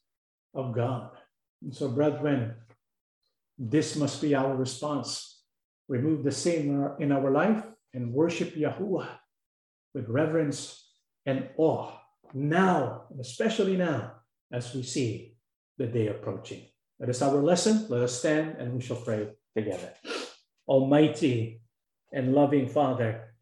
[0.54, 1.10] of God.
[1.62, 2.54] And so, brethren,
[3.58, 5.40] this must be our response.
[5.88, 9.08] Remove the sin in our, life and worship Yahuwah
[9.94, 10.90] with reverence
[11.24, 11.92] and awe
[12.34, 14.12] now, especially now,
[14.52, 15.36] as we see
[15.78, 16.66] the day approaching.
[16.98, 17.86] That is our lesson.
[17.88, 19.92] Let us stand and we shall pray together.
[20.66, 21.60] Almighty
[22.12, 23.34] and loving Father,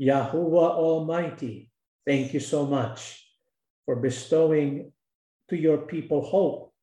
[0.00, 1.70] Yahuwah Almighty,
[2.04, 3.24] thank you so much
[3.84, 4.92] for bestowing
[5.48, 6.74] to your people hope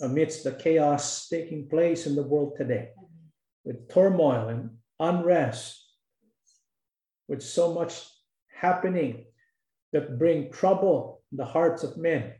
[0.00, 2.90] amidst the chaos taking place in the world today,
[3.64, 5.84] with turmoil and unrest,
[7.28, 8.06] with so much
[8.54, 9.24] happening
[9.92, 12.34] that bring trouble in the hearts of men.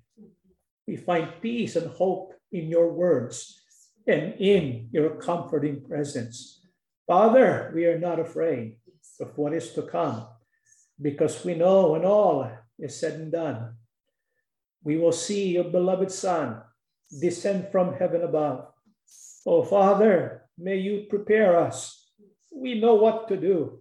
[0.86, 3.60] We find peace and hope in your words
[4.06, 6.60] and in your comforting presence.
[7.06, 8.76] Father, we are not afraid
[9.20, 10.26] of what is to come
[11.00, 13.74] because we know when all is said and done,
[14.82, 16.62] we will see your beloved Son
[17.20, 18.66] descend from heaven above.
[19.46, 22.10] Oh, Father, may you prepare us.
[22.54, 23.80] We know what to do.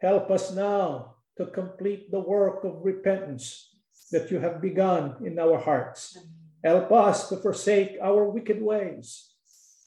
[0.00, 3.76] Help us now to complete the work of repentance
[4.10, 6.18] that you have begun in our hearts.
[6.62, 9.32] Help us to forsake our wicked ways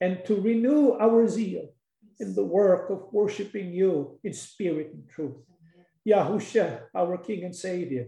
[0.01, 1.69] and to renew our zeal
[2.19, 5.37] in the work of worshiping you in spirit and truth.
[6.07, 8.07] Yahusha, our King and Savior,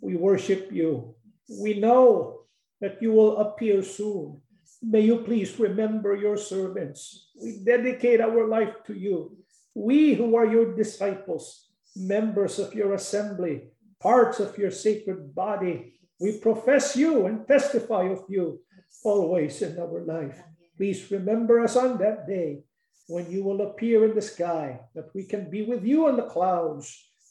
[0.00, 1.14] we worship you.
[1.48, 2.42] We know
[2.80, 4.40] that you will appear soon.
[4.82, 7.30] May you please remember your servants.
[7.40, 9.38] We dedicate our life to you.
[9.74, 16.38] We who are your disciples, members of your assembly, parts of your sacred body, we
[16.38, 18.60] profess you and testify of you
[19.02, 20.40] always in our life.
[20.76, 22.62] Please remember us on that day
[23.08, 26.30] when you will appear in the sky, that we can be with you on the
[26.34, 26.86] clouds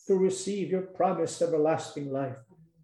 [0.07, 2.35] to receive your promised everlasting life.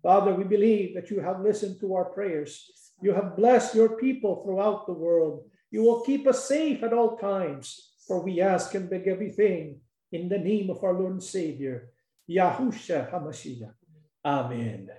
[0.01, 2.72] Father, we believe that you have listened to our prayers.
[3.01, 5.43] You have blessed your people throughout the world.
[5.72, 9.82] You will keep us safe at all times, for we ask and beg everything
[10.14, 11.89] in the name of our Lord and Savior,
[12.30, 13.74] Yahusha HaMashiach.
[14.24, 14.89] Amen.